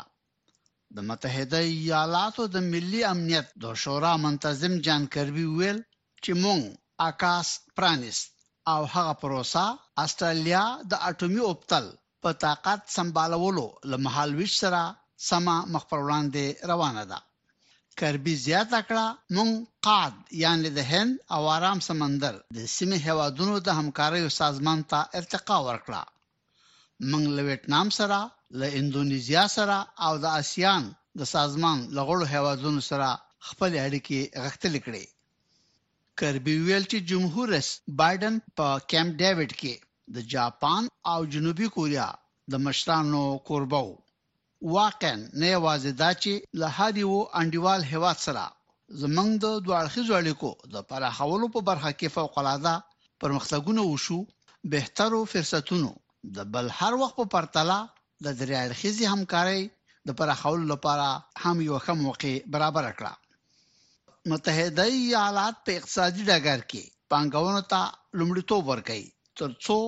د 0.95 0.97
متحده 1.10 1.60
ایالاتو 1.78 2.43
د 2.56 2.58
ملي 2.71 3.02
امنیت 3.13 3.47
د 3.63 3.65
شورا 3.84 4.13
منتظم 4.25 4.73
جان 4.86 5.02
کربی 5.13 5.45
ویل 5.58 5.80
چې 6.23 6.32
مونږ 6.43 6.62
آکاس 7.10 7.47
پرانیست 7.78 8.28
او 8.73 8.82
هغه 8.93 9.13
پروسه 9.21 9.65
استرالیا 10.06 10.65
د 10.91 10.93
اټومي 11.10 11.41
اوپتل 11.49 11.86
په 12.23 12.30
طاقت 12.45 12.80
سمبالولو 12.95 13.67
لمحال 13.91 14.32
وش 14.39 14.52
سره 14.63 14.82
سما 15.30 15.58
مخ 15.73 15.84
پر 15.91 15.99
وړاندې 16.06 16.45
روانه 16.71 17.04
ده 17.12 17.19
کربي 17.99 18.33
زیاته 18.47 18.79
کړه 18.89 19.05
مونږ 19.35 19.51
قاد 19.88 20.13
یعنی 20.43 20.69
د 20.77 20.79
هند 20.91 21.12
او 21.35 21.41
آرام 21.57 21.79
سمندر 21.89 22.33
د 22.57 22.57
سیمه 22.75 22.97
هوادونو 23.07 23.55
د 23.67 23.69
همکارۍ 23.79 24.21
سازمان 24.41 24.79
ته 24.91 24.99
ارتقا 25.19 25.57
ورکړه 25.67 26.01
مونږ 27.09 27.25
له 27.35 27.41
ویتنام 27.47 27.88
سره 27.99 28.19
له 28.59 28.67
انډونیزیا 28.79 29.43
سره 29.57 29.77
او 30.05 30.13
د 30.23 30.25
آسیان 30.41 30.83
د 31.19 31.21
سازمان 31.35 31.77
لغړو 31.97 32.25
هوادونو 32.35 32.81
سره 32.89 33.07
خپل 33.49 33.71
اړیکې 33.85 34.19
غښتلې 34.43 34.79
کړې 34.85 35.05
کربي 36.19 36.55
ویل 36.67 36.85
چې 36.91 36.97
جمهور 37.12 37.45
رئیس 37.55 37.69
بایدن 38.01 38.35
په 38.57 38.67
کیمپ 38.91 39.12
ډیوډ 39.21 39.51
کې 39.62 39.73
د 40.15 40.17
جاپان 40.33 40.83
او 41.12 41.19
جنوبي 41.33 41.67
کوریا 41.75 42.07
د 42.51 42.53
مشرانو 42.65 43.21
قربو 43.47 43.85
واقعا 44.67 45.15
نه 45.39 45.45
یوازې 45.56 45.91
دا 46.02 46.12
چې 46.24 46.32
له 46.60 46.67
هادي 46.78 47.04
وو 47.12 47.30
انډیوال 47.41 47.82
هواد 47.91 48.17
سره 48.26 48.43
زمنګ 49.02 49.32
د 49.43 49.45
دوه 49.65 49.76
اړیکو 50.19 50.52
د 50.74 50.82
پراخولو 50.89 51.48
په 51.56 51.60
برخه 51.69 51.91
کې 52.00 52.12
فوق 52.15 52.34
العاده 52.39 52.76
پرمختګونه 53.26 53.82
وشو 53.86 54.19
بهترو 54.74 55.22
فرصتونو 55.34 55.91
د 56.36 56.50
بل 56.54 56.65
هر 56.80 56.93
وخت 57.04 57.15
په 57.22 57.26
پرتله 57.36 57.80
د 58.26 58.28
درې 58.39 58.56
اړخیزي 58.65 59.06
همکاري 59.13 59.63
د 60.08 60.13
پراخولو 60.22 60.65
لپاره 60.74 61.08
هم 61.43 61.58
یو 61.67 61.76
ښه 61.86 61.93
موقع 62.04 62.34
برابر 62.56 62.86
کړه 62.98 63.13
متحده 64.32 64.84
ایالات 65.00 65.56
په 65.65 65.72
اقتصادي 65.80 66.24
ډګر 66.30 66.60
کې 66.69 66.84
پانګونو 67.12 67.62
ته 67.72 67.82
لومړیتوب 68.19 68.63
ورکړي 68.72 69.06
ترڅو 69.38 69.80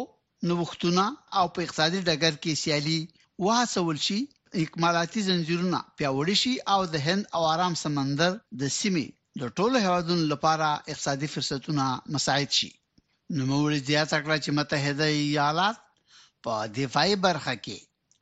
نوښتونه 0.50 1.04
او 1.40 1.46
په 1.56 1.60
اقتصادي 1.66 2.00
ډګر 2.08 2.34
کې 2.44 2.54
سیالي 2.64 3.00
وهڅول 3.46 3.98
شي 4.08 4.20
اکمالاتي 4.60 5.22
زنجیرونه 5.28 5.78
پیاوړي 6.00 6.36
شي 6.42 6.54
او 6.74 6.80
د 6.94 7.04
هند 7.08 7.24
او 7.36 7.42
آرام 7.54 7.74
سمندر 7.84 8.32
د 8.62 8.72
سیمې 8.80 9.08
د 9.42 9.52
ټولو 9.58 9.76
هیوادونو 9.86 10.24
لپاره 10.34 10.66
اقتصادي 10.92 11.28
فرصتونه 11.34 11.86
مساعد 12.16 12.50
شي 12.60 12.70
نوموړي 13.38 13.80
زیاته 13.90 14.18
کړه 14.24 14.38
چې 14.44 14.50
متحده 14.60 15.06
ایالات 15.20 15.78
په 16.48 16.54
دفاعي 16.80 17.16
برخه 17.28 17.54
کې 17.66 17.78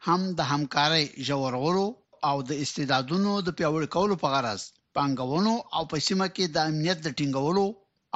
هم 0.07 0.21
د 0.41 0.51
همکارۍ 0.51 1.03
جوړولو 1.29 1.85
او 2.31 2.35
د 2.49 2.61
استعدادونو 2.65 3.31
د 3.47 3.57
پیاوړي 3.61 3.89
کولو 3.95 4.15
په 4.25 4.31
غرض 4.33 4.61
پانګونو 4.97 5.53
او 5.79 5.83
په 5.93 6.05
سیمه 6.09 6.27
کې 6.35 6.45
د 6.57 6.69
امنیت 6.71 6.97
د 7.03 7.07
ټینګولو 7.21 7.65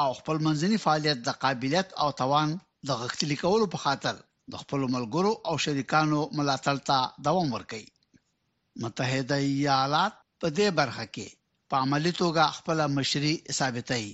او 0.04 0.10
خپل 0.20 0.38
منځني 0.46 0.78
فعالیت 0.86 1.20
د 1.28 1.40
قابلیت 1.48 1.88
او 2.06 2.10
توان 2.22 2.48
د 2.92 3.02
غښتلي 3.02 3.38
کولو 3.44 3.66
په 3.78 3.86
خاطر 3.88 4.16
د 4.54 4.64
خپل 4.64 4.80
ملګرو 4.98 5.32
او 5.50 5.56
شریکانو 5.66 6.20
ملاتړ 6.40 6.76
ته 6.92 6.98
دوام 7.28 7.50
ورکوي 7.58 7.90
متحده 8.82 9.36
ایالات 9.48 10.14
په 10.44 10.48
دې 10.60 10.68
برخه 10.80 11.06
کې 11.16 11.28
په 11.74 11.86
عملی 11.86 12.14
توګه 12.22 12.46
خپل 12.58 12.80
مشري 12.98 13.34
ثابتای 13.58 14.08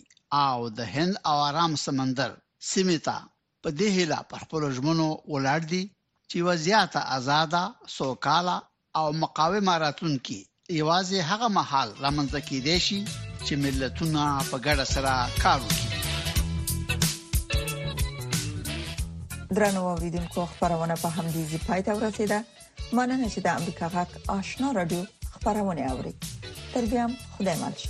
او 0.44 0.58
د 0.80 0.92
هند 0.96 1.14
او 1.32 1.36
آرام 1.50 1.74
سمندر 1.86 2.32
سیمتا 2.72 3.16
په 3.64 3.70
دې 3.78 3.90
هله 4.00 4.20
پر 4.34 4.40
خپل 4.46 4.62
ژمنو 4.80 5.08
ولاړ 5.34 5.62
دي 5.74 5.82
چې 6.30 6.38
وضعیت 6.50 6.94
آزاد 7.18 7.54
سوکاله 7.98 8.58
او 9.02 9.06
مقاومه 9.24 9.76
راتونکي 9.86 10.40
یوازې 10.80 11.18
هغه 11.32 11.48
محل 11.60 11.90
لامنځته 12.04 12.40
کې 12.48 12.58
دي 12.66 12.78
شي 12.90 13.00
چې 13.46 13.54
ملتونه 13.64 14.24
په 14.50 14.58
ګډه 14.66 14.86
سره 14.94 15.14
کار 15.44 15.60
وکړي 15.68 15.88
درنو 19.58 19.82
اوریدونکو 19.94 20.42
خبرونه 20.52 20.96
په 21.04 21.10
همدې 21.16 21.44
ځای 21.50 21.60
پاتې 21.68 21.92
ورسیده 22.02 22.40
مننه 22.98 23.28
چې 23.34 23.40
د 23.46 23.48
امریکا 23.60 23.86
غږ 23.96 24.10
آشنا 24.38 24.68
رادیو 24.80 25.02
خبرونه 25.34 25.82
اوري 25.92 26.14
تر 26.74 26.84
بیا 26.92 27.06
خدای 27.36 27.56
مال 27.62 27.74
شي 27.80 27.90